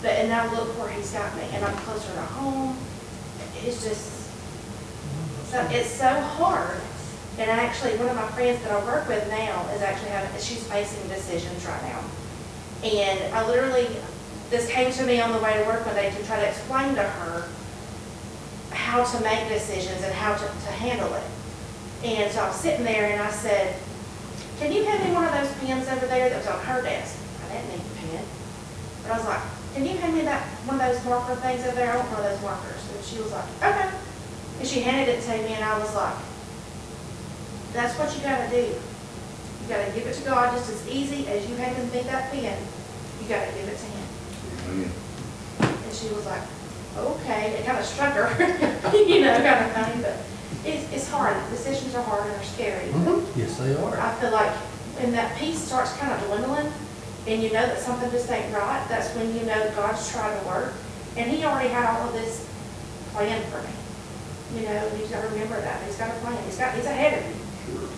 But, 0.01 0.11
and 0.11 0.30
now 0.30 0.51
look 0.53 0.78
where 0.78 0.89
he's 0.89 1.11
got 1.11 1.36
me, 1.36 1.43
and 1.53 1.65
I'm 1.65 1.75
closer 1.78 2.13
to 2.13 2.21
home. 2.21 2.78
It's 3.63 3.84
just, 3.84 4.30
so 5.49 5.59
it's 5.71 5.89
so 5.89 6.07
hard. 6.07 6.80
And 7.39 7.49
actually, 7.49 7.97
one 7.97 8.09
of 8.09 8.15
my 8.15 8.28
friends 8.30 8.61
that 8.63 8.71
I 8.71 8.84
work 8.86 9.07
with 9.07 9.28
now 9.30 9.67
is 9.73 9.82
actually 9.82 10.09
having, 10.09 10.30
she's 10.41 10.65
facing 10.67 11.07
decisions 11.07 11.65
right 11.65 11.84
now. 11.84 12.03
And 12.84 13.34
I 13.34 13.47
literally, 13.47 13.88
this 14.50 14.70
came 14.70 14.91
to 14.91 15.04
me 15.06 15.20
on 15.20 15.32
the 15.32 15.39
way 15.39 15.54
to 15.58 15.64
work 15.68 15.86
one 15.86 15.95
day 15.95 16.10
to 16.10 16.24
try 16.26 16.39
to 16.39 16.48
explain 16.48 16.95
to 16.95 17.04
her 17.04 17.48
how 18.72 19.04
to 19.04 19.24
make 19.24 19.50
decisions 19.50 20.02
and 20.04 20.14
how 20.14 20.34
to, 20.36 20.45
to 20.45 20.72
handle 20.72 21.14
it. 21.14 21.24
And 22.04 22.32
so 22.32 22.43
I 22.43 22.48
was 22.48 22.56
sitting 22.56 22.86
there 22.86 23.12
and 23.12 23.22
I 23.22 23.32
said, 23.32 23.76
can 24.60 24.72
you 24.72 24.86
hand 24.86 25.04
me 25.04 25.14
one 25.14 25.26
of 25.26 25.32
those 25.32 25.52
pens 25.60 25.88
over 25.89 26.08
there 26.08 26.30
that 26.30 26.38
was 26.38 26.48
on 26.48 26.60
her 26.66 26.82
desk? 26.82 27.18
I 27.45 27.54
didn't 27.54 27.70
need 27.70 27.82
a 27.82 28.08
pen. 28.08 28.26
But 29.04 29.12
I 29.12 29.18
was 29.18 29.28
like, 29.28 29.41
can 29.74 29.86
you 29.86 29.98
hand 29.98 30.16
me 30.16 30.22
that, 30.22 30.43
one 30.66 30.80
of 30.80 30.88
those 30.88 31.04
marker 31.06 31.36
things 31.36 31.66
over 31.66 31.76
there? 31.76 31.91
I 31.91 31.98
want 31.98 32.10
one 32.12 32.24
of 32.24 32.32
those 32.32 32.41
markers. 32.41 32.82
And 32.95 33.04
she 33.04 33.20
was 33.20 33.32
like, 33.32 33.45
okay. 33.62 33.89
And 34.60 34.68
she 34.68 34.82
handed 34.82 35.10
it 35.10 35.22
to 35.22 35.32
me 35.43 35.54
and 35.54 35.64
I 35.64 35.78
was 35.78 35.93
like, 35.93 36.16
that's 37.74 37.98
what 38.00 38.16
you 38.16 38.24
gotta 38.24 38.50
do. 38.50 38.66
You 38.66 39.68
gotta 39.68 39.91
give 39.91 40.08
it 40.08 40.14
to 40.16 40.24
God 40.24 40.56
just 40.58 40.70
as 40.70 40.88
easy 40.88 41.28
as 41.28 41.48
you 41.50 41.56
him 41.56 41.91
make 41.91 42.06
that 42.06 42.32
pen. 42.32 42.58
You 43.22 43.28
gotta 43.28 43.52
give 43.54 43.68
it 43.68 43.78
to 43.78 43.86
him. 43.86 43.97
Oh, 44.68 44.72
Amen. 44.72 44.91
And 45.59 45.93
she 45.93 46.09
was 46.13 46.26
like, 46.26 46.41
okay, 46.97 47.51
it 47.57 47.65
kind 47.65 47.78
of 47.78 47.86
struck 47.86 48.13
her, 48.13 48.28
you 48.97 49.22
know, 49.22 49.38
kind 49.38 49.65
of 49.65 49.72
funny, 49.72 50.01
but 50.01 50.18
it's, 50.65 50.91
it's 50.91 51.09
hard. 51.09 51.36
Decisions 51.49 51.95
are 51.95 52.03
hard 52.03 52.24
and 52.24 52.32
they're 52.32 52.43
scary. 52.43 52.88
Mm-hmm. 52.89 53.39
Yes, 53.39 53.57
they 53.57 53.76
are. 53.76 53.97
I 53.99 54.13
feel 54.15 54.32
like 54.32 54.51
when 54.99 55.11
that 55.11 55.38
peace 55.38 55.59
starts 55.59 55.93
kind 55.97 56.11
of 56.11 56.28
dwindling 56.28 56.72
and 57.28 57.43
you 57.43 57.51
know 57.51 57.65
that 57.65 57.80
something 57.80 58.09
just 58.11 58.30
ain't 58.32 58.53
right, 58.53 58.84
that's 58.89 59.13
when 59.15 59.34
you 59.36 59.43
know 59.45 59.72
God's 59.76 60.09
trying 60.11 60.39
to 60.39 60.47
work. 60.47 60.74
And 61.15 61.30
he 61.30 61.43
already 61.43 61.70
had 61.70 61.86
all 61.86 62.07
of 62.07 62.13
this 62.13 62.47
planned 63.13 63.43
for 63.45 63.61
me. 63.61 64.59
You 64.59 64.68
know, 64.68 64.91
you 64.95 65.07
gotta 65.07 65.28
remember 65.28 65.59
that. 65.59 65.84
He's 65.86 65.97
got 65.97 66.09
a 66.09 66.20
plan. 66.20 66.41
He's 66.45 66.57
got, 66.57 66.74
he's 66.74 66.86
ahead 66.86 67.20
of 67.20 67.26
you. 67.28 67.80
Sure. 67.80 67.89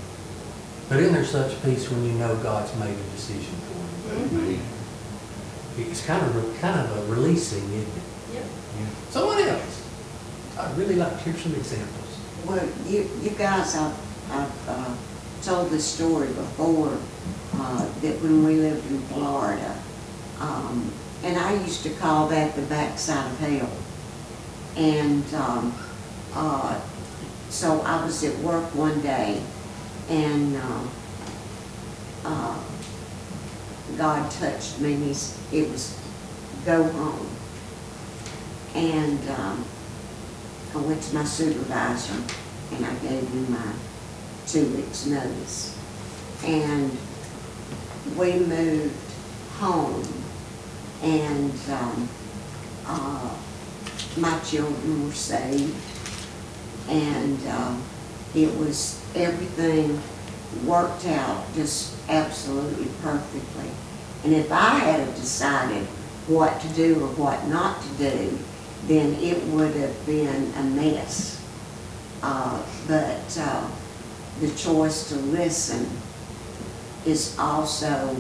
But 0.89 0.99
isn't 0.99 1.13
there 1.13 1.25
such 1.25 1.61
peace 1.63 1.89
when 1.91 2.03
you 2.05 2.13
know 2.13 2.35
God's 2.37 2.75
made 2.79 2.89
a 2.97 3.09
decision 3.11 3.53
for 3.53 4.13
you? 4.13 4.19
Mm-hmm. 4.21 4.37
Amen. 4.37 4.78
You? 5.79 5.91
It's 5.91 6.05
kind 6.05 6.23
of, 6.25 6.57
kind 6.61 6.79
of 6.79 6.97
a 6.97 7.13
releasing, 7.13 7.63
isn't 7.63 7.97
it? 7.97 8.03
Yep. 8.33 8.45
Someone 9.09 9.39
else. 9.39 9.87
I'd 10.57 10.77
really 10.77 10.95
like 10.95 11.11
to 11.17 11.23
hear 11.23 11.37
some 11.37 11.55
examples. 11.55 12.19
Well, 12.45 12.67
you, 12.85 13.09
you 13.21 13.31
guys, 13.31 13.75
I've, 13.75 14.31
I've, 14.31 14.69
uh, 14.69 14.95
told 15.41 15.69
this 15.69 15.85
story 15.85 16.27
before, 16.27 16.97
uh, 17.53 17.85
that 18.01 18.21
when 18.21 18.45
we 18.45 18.55
lived 18.55 18.89
in 18.91 18.99
Florida, 19.03 19.77
um, 20.39 20.91
and 21.23 21.37
I 21.37 21.53
used 21.63 21.83
to 21.83 21.89
call 21.91 22.27
that 22.27 22.55
the 22.55 22.61
backside 22.63 23.31
of 23.31 23.39
hell. 23.39 23.71
And, 24.75 25.33
um, 25.33 25.73
uh, 26.33 26.79
so 27.49 27.81
I 27.81 28.03
was 28.05 28.23
at 28.23 28.37
work 28.39 28.63
one 28.75 29.01
day 29.01 29.41
and, 30.09 30.55
um, 30.57 30.91
uh, 32.25 32.59
God 33.97 34.29
touched 34.31 34.79
me 34.79 34.93
and 34.93 35.03
he's, 35.03 35.37
it 35.51 35.69
was, 35.69 35.99
go 36.65 36.83
home. 36.83 37.29
And, 38.75 39.29
um, 39.31 39.65
I 40.73 40.77
went 40.77 41.01
to 41.01 41.15
my 41.15 41.23
supervisor 41.23 42.21
and 42.73 42.85
I 42.85 42.93
gave 42.95 43.27
him 43.27 43.51
my 43.51 43.73
two 44.47 44.67
weeks' 44.75 45.05
notice. 45.07 45.77
And 46.43 46.95
we 48.15 48.39
moved 48.39 48.95
home 49.57 50.07
and, 51.01 51.53
um, 51.71 52.09
uh, 52.85 53.35
my 54.17 54.39
children 54.41 55.07
were 55.07 55.13
saved. 55.13 55.75
And, 56.87 57.47
um, 57.47 57.83
it 58.35 58.55
was, 58.57 59.03
everything 59.15 59.99
worked 60.65 61.05
out 61.05 61.45
just 61.55 61.95
absolutely 62.09 62.87
perfectly. 63.01 63.69
And 64.23 64.33
if 64.33 64.51
I 64.51 64.79
had 64.79 65.15
decided 65.15 65.85
what 66.27 66.59
to 66.61 66.67
do 66.69 66.95
or 67.03 67.07
what 67.09 67.47
not 67.47 67.81
to 67.81 67.89
do, 68.11 68.37
then 68.87 69.13
it 69.15 69.43
would 69.47 69.75
have 69.75 70.05
been 70.05 70.53
a 70.57 70.63
mess. 70.63 71.43
Uh, 72.21 72.61
But 72.87 73.37
uh, 73.39 73.67
the 74.39 74.49
choice 74.55 75.09
to 75.09 75.15
listen 75.15 75.87
is 77.05 77.37
also 77.37 78.15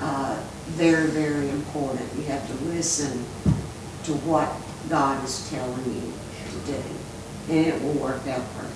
uh, 0.00 0.36
very, 0.66 1.08
very 1.08 1.50
important. 1.50 2.08
You 2.16 2.24
have 2.24 2.46
to 2.46 2.64
listen 2.64 3.24
to 4.04 4.12
what 4.24 4.48
God 4.88 5.24
is 5.24 5.48
telling 5.50 5.94
you 5.94 6.12
to 6.52 6.72
do, 6.72 6.82
and 7.48 7.66
it 7.66 7.82
will 7.82 7.94
work 7.94 8.26
out 8.28 8.44
perfectly. 8.56 8.73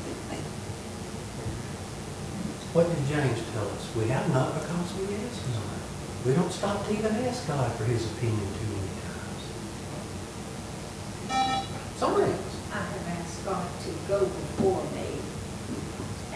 What 2.78 2.86
did 2.86 3.02
James 3.08 3.42
tell 3.50 3.66
us? 3.74 3.90
We 3.96 4.06
have 4.06 4.32
not 4.32 4.54
because 4.54 4.94
we 5.02 5.10
ask 5.18 5.42
not. 5.50 5.82
We 6.24 6.32
don't 6.32 6.52
stop 6.52 6.86
to 6.86 6.92
even 6.92 7.10
ask 7.26 7.48
God 7.48 7.72
for 7.72 7.82
his 7.82 8.06
opinion 8.06 8.38
too 8.38 8.70
many 8.70 8.94
times. 9.02 9.42
Someone 11.96 12.22
else. 12.22 12.54
I 12.70 12.78
have 12.78 13.18
asked 13.18 13.44
God 13.44 13.66
to 13.82 13.90
go 14.06 14.20
before 14.20 14.84
me. 14.94 15.10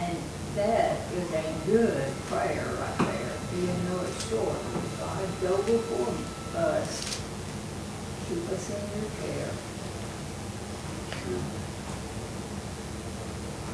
And 0.02 0.18
that 0.56 0.98
is 1.14 1.30
a 1.30 1.46
good 1.64 2.10
prayer 2.26 2.66
right 2.74 2.98
there, 3.06 3.38
even 3.62 3.78
though 3.86 4.02
it's 4.02 4.28
short. 4.28 4.58
God, 4.98 5.22
go 5.42 5.62
before 5.62 6.10
us. 6.58 7.22
Keep 8.26 8.50
us 8.50 8.66
in 8.66 8.82
your 8.98 9.10
care. 9.22 9.54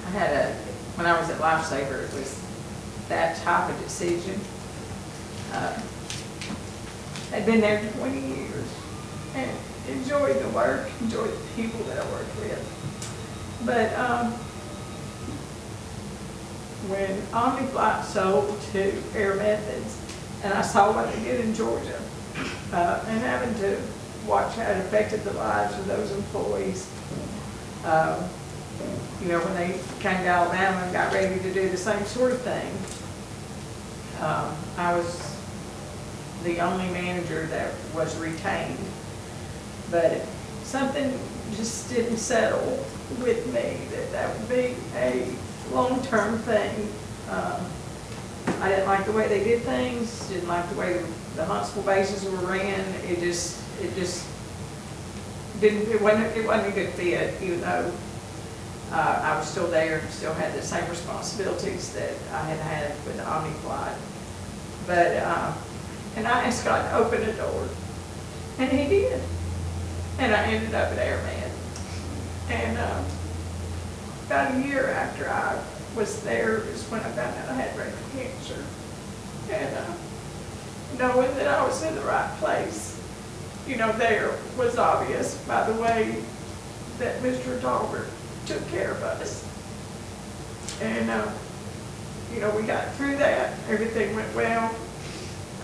I 0.04 0.10
had 0.10 0.30
a, 0.36 0.52
when 0.96 1.06
I 1.06 1.18
was 1.18 1.30
at 1.30 1.40
Lifesaver, 1.40 2.04
it 2.04 2.12
was 2.12 2.47
that 3.08 3.36
type 3.38 3.68
of 3.70 3.78
decision. 3.82 4.40
Uh, 5.52 5.80
I'd 7.32 7.46
been 7.46 7.60
there 7.60 7.80
twenty 7.92 8.20
years 8.20 8.68
and 9.34 9.50
enjoyed 9.88 10.40
the 10.42 10.48
work, 10.50 10.88
enjoyed 11.00 11.30
the 11.30 11.62
people 11.62 11.80
that 11.84 11.98
I 11.98 12.10
worked 12.10 12.36
with. 12.36 13.62
But, 13.64 13.92
um, 13.98 14.32
when 16.88 17.20
OmniFlight 17.32 18.04
sold 18.04 18.58
to 18.72 18.92
Air 19.14 19.34
Methods, 19.34 19.98
and 20.42 20.54
I 20.54 20.62
saw 20.62 20.92
what 20.92 21.12
they 21.12 21.22
did 21.24 21.40
in 21.40 21.54
Georgia, 21.54 22.00
uh, 22.72 23.04
and 23.08 23.20
having 23.20 23.54
to 23.60 23.78
watch 24.26 24.54
how 24.54 24.70
it 24.70 24.78
affected 24.78 25.24
the 25.24 25.32
lives 25.32 25.76
of 25.78 25.86
those 25.86 26.10
employees, 26.12 26.88
um, 27.84 28.24
you 29.20 29.28
know, 29.28 29.40
when 29.40 29.54
they 29.56 29.78
came 30.00 30.18
to 30.22 30.28
Alabama 30.28 30.80
and 30.84 30.92
got 30.92 31.12
ready 31.12 31.40
to 31.40 31.52
do 31.52 31.68
the 31.68 31.76
same 31.76 32.04
sort 32.06 32.32
of 32.32 32.40
thing. 32.42 32.70
Um, 34.20 34.56
I 34.76 34.94
was 34.94 35.36
the 36.44 36.60
only 36.60 36.88
manager 36.90 37.46
that 37.46 37.72
was 37.94 38.16
retained. 38.18 38.78
But 39.90 40.24
something 40.62 41.18
just 41.56 41.88
didn't 41.88 42.18
settle 42.18 42.84
with 43.20 43.46
me, 43.46 43.78
that 43.90 44.12
that 44.12 44.38
would 44.38 44.48
be 44.48 44.76
a 44.96 45.34
long-term 45.72 46.38
thing. 46.40 46.92
Um, 47.30 47.64
I 48.60 48.68
didn't 48.68 48.86
like 48.86 49.04
the 49.06 49.12
way 49.12 49.28
they 49.28 49.42
did 49.44 49.62
things, 49.62 50.28
didn't 50.28 50.48
like 50.48 50.68
the 50.70 50.76
way 50.76 51.04
the 51.36 51.44
Huntsville 51.44 51.82
bases 51.84 52.24
were 52.24 52.46
ran. 52.46 52.80
It 53.04 53.20
just, 53.20 53.62
it 53.80 53.94
just 53.94 54.26
didn't, 55.60 55.88
it 55.90 56.00
wasn't, 56.00 56.36
it 56.36 56.46
wasn't 56.46 56.68
a 56.68 56.72
good 56.72 56.90
fit, 56.90 57.40
even 57.42 57.60
though 57.60 57.92
uh, 58.90 59.20
I 59.22 59.38
was 59.38 59.48
still 59.48 59.68
there, 59.68 60.02
still 60.08 60.32
had 60.34 60.54
the 60.54 60.62
same 60.62 60.88
responsibilities 60.88 61.92
that 61.92 62.14
I 62.32 62.42
had 62.42 62.58
had 62.58 62.90
with 63.04 63.16
the 63.16 63.28
Omni 63.28 63.52
Flight. 63.58 63.96
But, 64.86 65.16
uh, 65.16 65.52
and 66.16 66.26
I 66.26 66.44
asked 66.44 66.64
God 66.64 66.88
to 66.90 66.96
open 66.96 67.22
a 67.22 67.32
door, 67.34 67.68
and 68.58 68.70
He 68.70 68.88
did. 68.88 69.20
And 70.18 70.34
I 70.34 70.44
ended 70.46 70.74
up 70.74 70.90
at 70.90 70.98
Airman. 70.98 71.50
And 72.48 72.78
uh, 72.78 73.02
about 74.26 74.54
a 74.54 74.66
year 74.66 74.88
after 74.88 75.28
I 75.28 75.62
was 75.94 76.22
there 76.22 76.58
is 76.64 76.84
when 76.84 77.00
I 77.00 77.10
found 77.10 77.36
out 77.36 77.48
I 77.50 77.54
had 77.54 77.76
rectal 77.76 77.98
cancer. 78.14 78.64
And 79.50 79.76
uh, 79.76 79.92
knowing 80.98 81.34
that 81.36 81.48
I 81.48 81.66
was 81.66 81.82
in 81.82 81.94
the 81.94 82.00
right 82.02 82.30
place, 82.38 83.00
you 83.66 83.76
know, 83.76 83.92
there 83.92 84.34
was 84.56 84.78
obvious 84.78 85.36
by 85.46 85.70
the 85.70 85.78
way 85.80 86.22
that 86.98 87.20
Mr. 87.22 87.60
Talbert 87.60 88.08
took 88.48 88.66
care 88.70 88.90
of 88.92 89.02
us. 89.02 89.44
And, 90.80 91.10
uh, 91.10 91.30
you 92.32 92.40
know, 92.40 92.50
we 92.56 92.62
got 92.62 92.94
through 92.94 93.16
that, 93.18 93.52
everything 93.68 94.16
went 94.16 94.34
well. 94.34 94.74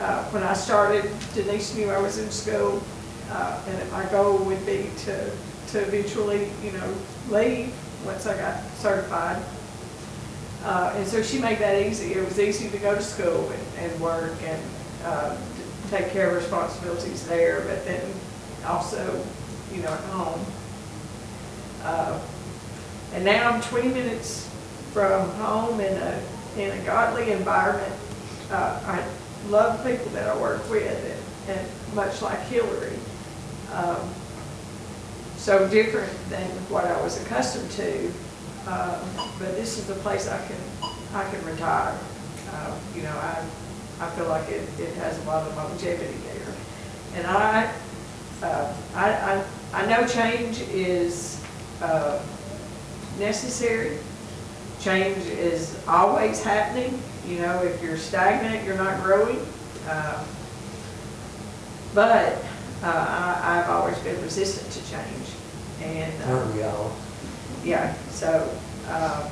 Uh, 0.01 0.25
When 0.31 0.43
I 0.43 0.53
started, 0.53 1.11
Denise 1.35 1.75
knew 1.75 1.91
I 1.91 1.99
was 1.99 2.19
in 2.19 2.31
school, 2.31 2.83
uh, 3.31 3.59
and 3.67 3.79
that 3.79 3.91
my 3.91 4.05
goal 4.11 4.37
would 4.39 4.65
be 4.67 4.91
to, 5.07 5.31
to 5.69 5.79
eventually, 5.81 6.51
you 6.63 6.73
know, 6.73 6.95
leave 7.31 7.73
once 8.05 8.27
I 8.27 8.37
got 8.37 8.61
certified. 8.77 9.43
Uh, 10.65 10.93
And 10.97 11.07
so 11.07 11.23
she 11.23 11.39
made 11.39 11.59
that 11.61 11.81
easy. 11.87 12.13
It 12.13 12.25
was 12.25 12.39
easy 12.39 12.69
to 12.69 12.79
go 12.79 12.95
to 12.95 13.03
school 13.03 13.51
and, 13.51 13.91
and 13.91 14.01
work 14.01 14.35
and 14.45 14.61
uh, 15.05 15.37
take 15.91 16.11
care 16.11 16.29
of 16.29 16.35
responsibilities 16.37 17.27
there, 17.29 17.61
but 17.67 17.85
then 17.87 18.03
also, 18.67 19.25
you 19.73 19.81
know, 19.81 19.93
at 19.93 20.05
home. 20.13 20.45
Uh, 21.83 22.19
And 23.15 23.25
now 23.25 23.51
I'm 23.51 23.61
20 23.63 23.89
minutes 23.89 24.49
from 24.93 25.29
home 25.37 25.81
in 25.81 25.93
a, 25.97 26.23
in 26.57 26.71
a 26.79 26.85
godly 26.85 27.31
environment. 27.33 27.93
Uh, 28.51 28.81
I 28.87 29.05
love 29.51 29.85
people 29.85 30.07
that 30.13 30.29
I 30.29 30.37
work 30.41 30.69
with, 30.71 30.85
and, 31.49 31.59
and 31.59 31.95
much 31.95 32.23
like 32.23 32.41
Hillary. 32.47 32.97
um, 33.73 34.09
So 35.37 35.69
different 35.69 36.13
than 36.31 36.47
what 36.71 36.85
I 36.87 37.01
was 37.03 37.21
accustomed 37.25 37.71
to, 37.73 38.07
um, 38.67 39.01
but 39.39 39.55
this 39.57 39.79
is 39.79 39.87
the 39.87 39.95
place 39.97 40.29
I 40.29 40.39
can, 40.47 40.57
I 41.15 41.29
can 41.31 41.45
retire. 41.45 41.97
Uh, 42.51 42.75
You 42.97 43.03
know, 43.03 43.17
I, 43.17 43.45
I 44.01 44.11
feel 44.11 44.27
like 44.29 44.49
it, 44.49 44.67
it 44.81 44.95
has 44.97 45.19
a 45.19 45.23
lot 45.25 45.47
of 45.47 45.57
longevity 45.57 46.15
there. 46.33 46.55
And 47.15 47.27
I, 47.27 47.73
uh, 48.43 48.75
I, 48.95 49.11
I, 49.13 49.45
I 49.73 49.87
know 49.87 50.07
change 50.07 50.61
is, 50.71 51.41
uh, 51.83 52.21
necessary. 53.19 53.99
Change 54.81 55.19
is 55.27 55.79
always 55.89 56.43
happening. 56.43 57.01
You 57.27 57.39
know, 57.41 57.63
if 57.63 57.83
you're 57.83 57.97
stagnant, 57.97 58.65
you're 58.65 58.77
not 58.77 59.03
growing. 59.03 59.39
Um, 59.91 60.25
But 61.95 62.39
uh, 62.83 62.87
I, 62.87 63.61
I've 63.61 63.71
always 63.71 63.99
been 64.01 64.21
resistant 64.23 64.71
to 64.73 64.91
change. 64.91 65.29
And, 65.83 66.23
uh, 66.25 66.35
Aren't 66.37 66.55
we 66.55 66.63
all? 66.65 66.93
yeah, 67.65 67.95
so 68.11 68.51
um, 68.89 69.31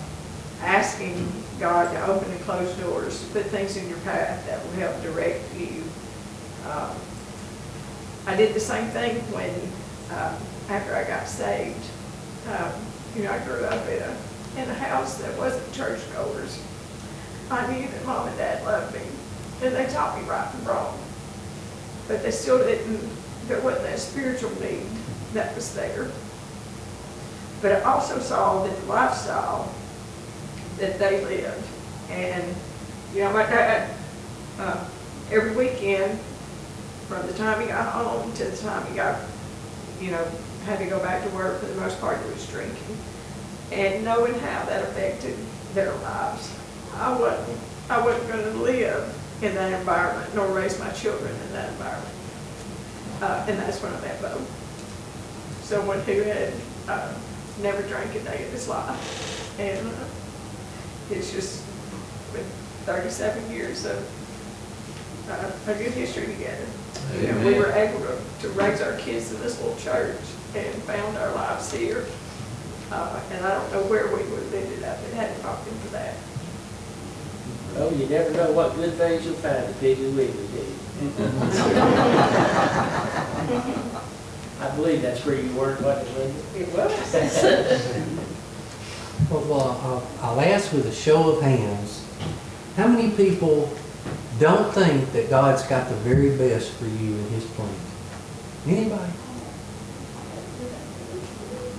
asking 0.63 1.31
God 1.59 1.93
to 1.93 2.07
open 2.07 2.31
and 2.31 2.41
close 2.43 2.73
doors, 2.79 3.23
put 3.33 3.45
things 3.47 3.77
in 3.77 3.89
your 3.89 3.99
path 3.99 4.47
that 4.47 4.63
will 4.65 4.73
help 4.73 5.01
direct 5.03 5.43
you. 5.59 5.83
Um, 6.71 6.95
I 8.27 8.37
did 8.37 8.55
the 8.55 8.61
same 8.61 8.87
thing 8.89 9.17
when, 9.33 9.51
um, 10.17 10.37
after 10.71 10.95
I 10.95 11.05
got 11.05 11.27
saved. 11.27 11.85
Um, 12.49 12.73
You 13.17 13.25
know, 13.25 13.33
I 13.33 13.39
grew 13.41 13.63
up 13.65 13.87
in 13.89 14.03
a, 14.03 14.17
in 14.63 14.71
a 14.71 14.75
house 14.75 15.19
that 15.19 15.37
wasn't 15.37 15.71
churchgoers. 15.75 16.63
I 17.51 17.71
knew 17.71 17.87
that 17.87 18.07
mom 18.07 18.27
and 18.27 18.37
dad 18.39 18.65
loved 18.65 18.95
me, 18.95 19.03
and 19.63 19.75
they 19.75 19.87
taught 19.93 20.19
me 20.19 20.27
right 20.27 20.49
from 20.49 20.65
wrong. 20.65 20.99
But 22.09 22.23
they 22.23 22.31
still 22.31 22.59
didn't, 22.59 23.01
there 23.49 23.61
wasn't 23.61 23.85
that 23.85 23.99
spiritual 23.99 24.51
need 24.63 24.87
that 25.35 25.55
was 25.55 25.75
there. 25.75 26.09
But 27.61 27.73
I 27.73 27.81
also 27.83 28.19
saw 28.19 28.65
that 28.65 28.75
the 28.81 28.87
lifestyle 28.87 29.73
that 30.79 30.99
they 30.99 31.23
lived, 31.25 31.67
and, 32.09 32.55
you 33.15 33.21
know, 33.21 33.33
my 33.33 33.43
dad, 33.43 33.95
uh, 34.59 34.85
every 35.31 35.55
weekend, 35.55 36.19
from 37.09 37.27
the 37.27 37.35
time 37.35 37.61
he 37.61 37.67
got 37.67 37.93
home 37.93 38.33
to 38.33 38.45
the 38.45 38.57
time 38.57 38.87
he 38.87 38.97
got, 38.97 39.21
you 40.01 40.11
know, 40.11 40.27
had 40.65 40.79
to 40.79 40.87
go 40.87 40.99
back 41.01 41.23
to 41.25 41.31
work, 41.31 41.61
for 41.61 41.67
the 41.67 41.81
most 41.81 42.01
part, 42.01 42.23
he 42.25 42.31
was 42.31 42.47
drinking. 42.49 42.97
And 43.73 44.05
knowing 44.05 44.35
how 44.35 44.65
that 44.67 44.83
affected 44.83 45.37
their 45.75 45.93
lives, 45.95 46.55
I 46.95 47.19
wasn't, 47.19 47.59
I 47.89 48.01
wasn't 48.05 48.29
gonna 48.29 48.51
live 48.63 49.19
in 49.43 49.55
that 49.55 49.73
environment, 49.79 50.35
nor 50.35 50.47
raise 50.49 50.79
my 50.79 50.91
children 50.91 51.35
in 51.35 51.53
that 51.53 51.69
environment. 51.71 52.15
Uh, 53.21 53.47
and 53.49 53.59
that's 53.59 53.83
when 53.83 53.93
I 53.93 54.01
met 54.03 54.21
Bo. 54.21 54.41
Someone 55.63 56.01
who 56.01 56.23
had, 56.23 56.53
uh, 56.89 57.13
never 57.61 57.83
drank 57.83 58.15
a 58.15 58.21
day 58.21 58.45
of 58.45 58.53
his 58.53 58.69
life. 58.69 59.59
And, 59.59 59.87
uh, 59.87 61.15
it's 61.15 61.33
just 61.33 61.65
been 62.33 62.45
thirty-seven 62.87 63.51
years 63.51 63.85
of, 63.85 63.99
uh, 65.31 65.73
a 65.73 65.75
good 65.75 65.93
history 65.93 66.27
together. 66.27 66.67
You 67.21 67.29
know, 67.29 67.47
we 67.47 67.55
were 67.55 67.73
able 67.73 68.01
to, 68.01 68.19
to 68.43 68.49
raise 68.51 68.81
our 68.81 68.97
kids 68.97 69.33
in 69.33 69.41
this 69.41 69.61
little 69.61 69.77
church 69.77 70.17
and 70.55 70.75
found 70.83 71.17
our 71.17 71.33
lives 71.35 71.73
here. 71.73 72.05
Uh, 72.91 73.21
and 73.31 73.43
I 73.45 73.55
don't 73.55 73.73
know 73.73 73.83
where 73.85 74.07
we 74.09 74.23
would 74.31 74.43
have 74.43 74.55
ended 74.55 74.83
up 74.85 74.99
if 74.99 75.13
it 75.13 75.17
hadn't 75.17 75.43
not 75.43 75.65
been 75.65 75.75
for 75.79 75.89
that. 75.89 76.15
Oh, 77.77 77.91
you 77.97 78.07
never 78.07 78.31
know 78.33 78.53
what 78.53 78.75
good 78.75 78.93
things 78.95 79.25
you'll 79.25 79.35
find 79.35 79.57
at 79.57 79.75
Piggly 79.77 80.13
Wiggly, 80.15 80.47
do 80.53 80.59
you? 80.59 80.77
I 84.61 84.69
believe 84.77 85.01
that's 85.03 85.25
where 85.25 85.41
you 85.41 85.51
work, 85.57 85.81
wasn't 85.81 86.09
it, 86.09 86.19
Linda? 86.19 86.41
It 86.59 86.69
was. 86.77 88.29
Well, 89.31 89.63
uh, 89.63 90.01
I'll 90.27 90.41
ask 90.41 90.73
with 90.73 90.87
a 90.87 90.93
show 90.93 91.31
of 91.31 91.41
hands, 91.43 92.05
how 92.77 92.89
many 92.89 93.11
people 93.13 93.73
don't 94.39 94.73
think 94.75 95.11
that 95.13 95.31
God's 95.31 95.63
got 95.63 95.89
the 95.89 95.95
very 95.97 96.37
best 96.37 96.71
for 96.73 96.85
you 96.85 97.15
in 97.15 97.29
His 97.29 97.45
plan? 97.47 97.75
Anybody? 98.67 99.13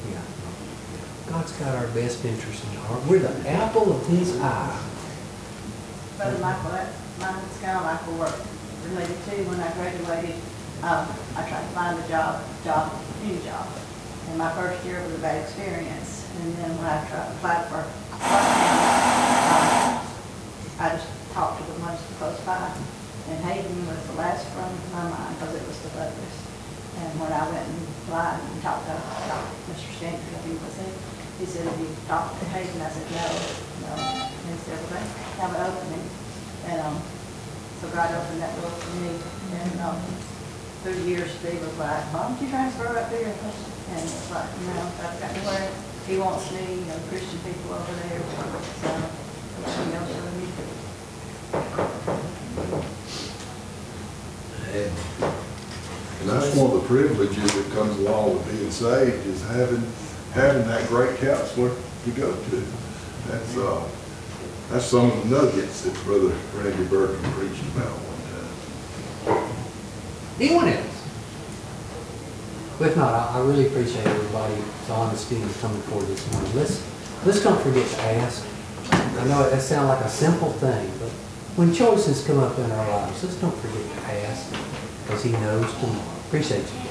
Yeah. 0.09 0.21
God's 1.33 1.51
got 1.53 1.73
our 1.73 1.87
best 1.97 2.23
interest 2.25 2.63
in 2.63 2.77
heart. 2.85 3.01
We're 3.09 3.17
the 3.17 3.49
apple 3.49 3.91
of 3.91 4.05
His 4.05 4.37
eye. 4.39 4.69
Brother 6.15 6.37
Michael, 6.37 6.69
that, 6.77 6.93
mine's 7.17 7.57
kind 7.57 7.73
of 7.73 7.89
like 7.89 8.05
a 8.05 8.13
work 8.21 8.37
related 8.85 9.17
to 9.17 9.41
when 9.49 9.57
I 9.57 9.73
graduated. 9.73 10.37
Um, 10.85 11.09
I 11.33 11.41
tried 11.49 11.65
to 11.65 11.73
find 11.73 11.97
a 11.97 12.05
job, 12.05 12.37
job, 12.61 12.93
any 13.25 13.41
job. 13.41 13.65
And 14.29 14.37
my 14.37 14.53
first 14.53 14.85
year 14.85 15.01
was 15.01 15.09
a 15.09 15.17
bad 15.25 15.41
experience. 15.41 16.29
And 16.37 16.53
then 16.61 16.69
when 16.77 16.85
I 16.85 17.01
tried 17.09 17.25
to 17.25 17.33
apply 17.33 17.65
for, 17.65 17.81
I 20.85 20.93
just 20.93 21.09
talked 21.33 21.57
to 21.57 21.65
the 21.65 21.81
ones 21.81 21.97
close 22.21 22.37
by. 22.45 22.69
And 23.33 23.41
Hayden 23.41 23.73
was 23.89 23.97
the 24.05 24.21
last 24.21 24.45
from 24.53 24.69
my 24.93 25.09
mind 25.09 25.33
because 25.41 25.57
it 25.57 25.65
was 25.65 25.81
the 25.81 25.89
furthest. 25.97 26.45
And 27.01 27.09
when 27.17 27.33
I 27.33 27.41
went 27.49 27.65
and 27.65 27.81
applied 28.05 28.37
and 28.37 28.61
talked 28.61 28.85
to, 28.85 28.93
talked 28.93 29.49
to 29.49 29.73
Mr. 29.73 29.89
Stanford, 29.97 30.37
think 30.45 30.61
was 30.61 30.77
it, 30.77 30.93
he 31.43 31.51
said, 31.51 31.67
have 31.67 31.75
you 31.75 31.91
talked 32.07 32.39
to 32.39 32.45
Hayden? 32.55 32.79
I 32.79 32.87
said, 32.87 33.03
no, 33.11 33.27
no. 33.83 33.99
And 33.99 34.47
he 34.47 34.59
said, 34.63 34.79
well, 34.79 34.95
they 34.95 35.03
have 35.43 35.51
an 35.51 35.59
opening. 35.67 36.07
And, 36.71 36.79
um, 36.87 36.95
so 37.83 37.91
God 37.91 38.15
opened 38.15 38.39
that 38.39 38.55
door 38.63 38.71
for 38.71 38.95
me. 39.03 39.11
And, 39.59 39.75
um, 39.83 39.99
through 40.83 40.95
the 41.03 41.03
years, 41.03 41.31
Steve 41.39 41.59
was 41.59 41.77
like, 41.79 42.03
why 42.15 42.27
don't 42.27 42.39
you 42.39 42.47
transfer 42.47 42.87
up 42.87 43.09
there? 43.11 43.27
And 43.27 43.99
it's 43.99 44.31
like, 44.31 44.47
no, 44.71 44.87
I've 45.03 45.19
got 45.19 45.35
nowhere. 45.35 45.67
He 46.07 46.15
wants 46.17 46.47
me, 46.51 46.79
you 46.79 46.87
know, 46.87 46.99
Christian 47.11 47.39
people 47.43 47.75
over 47.75 47.91
there. 48.07 48.23
So, 48.79 48.91
you 49.83 49.91
know, 49.91 50.03
so 50.07 50.23
we 50.39 50.47
And 56.23 56.31
that's 56.31 56.55
one 56.55 56.71
of 56.71 56.81
the 56.81 56.87
privileges 56.87 57.51
that 57.51 57.67
comes 57.75 57.99
along 57.99 58.35
with 58.35 58.47
being 58.47 58.71
saved, 58.71 59.27
is 59.27 59.41
having, 59.47 59.83
having 60.33 60.67
that 60.67 60.87
great 60.87 61.17
counselor 61.19 61.71
to 62.05 62.11
go 62.11 62.33
to. 62.33 62.63
That's, 63.27 63.57
uh, 63.57 63.87
that's 64.69 64.85
some 64.85 65.11
of 65.11 65.29
the 65.29 65.41
nuggets 65.41 65.81
that 65.81 65.93
Brother 66.03 66.35
Randy 66.55 66.85
Burton 66.85 67.21
preached 67.33 67.63
about 67.75 67.91
one 67.91 69.37
time. 69.37 69.49
Anyone 70.39 70.67
else? 70.69 70.87
If 72.81 72.97
not, 72.97 73.13
I, 73.13 73.37
I 73.37 73.41
really 73.45 73.67
appreciate 73.67 74.05
everybody's 74.05 74.89
honesty 74.89 75.35
and 75.35 75.55
coming 75.61 75.81
forward 75.83 76.07
this 76.07 76.31
morning. 76.33 76.55
Let's, 76.55 76.83
let's 77.25 77.43
don't 77.43 77.61
forget 77.61 77.87
to 77.87 78.01
ask. 78.01 78.45
I 78.91 79.25
know 79.25 79.49
that 79.49 79.61
sounds 79.61 79.87
like 79.89 80.03
a 80.03 80.09
simple 80.09 80.51
thing, 80.53 80.91
but 80.99 81.09
when 81.55 81.73
choices 81.73 82.25
come 82.25 82.39
up 82.39 82.57
in 82.57 82.71
our 82.71 82.89
lives, 82.89 83.23
let's 83.23 83.35
don't 83.35 83.55
forget 83.55 83.85
to 83.95 84.11
ask, 84.27 84.51
because 85.03 85.23
he 85.23 85.31
knows 85.31 85.71
tomorrow. 85.75 86.17
Appreciate 86.27 86.65
you. 86.65 86.82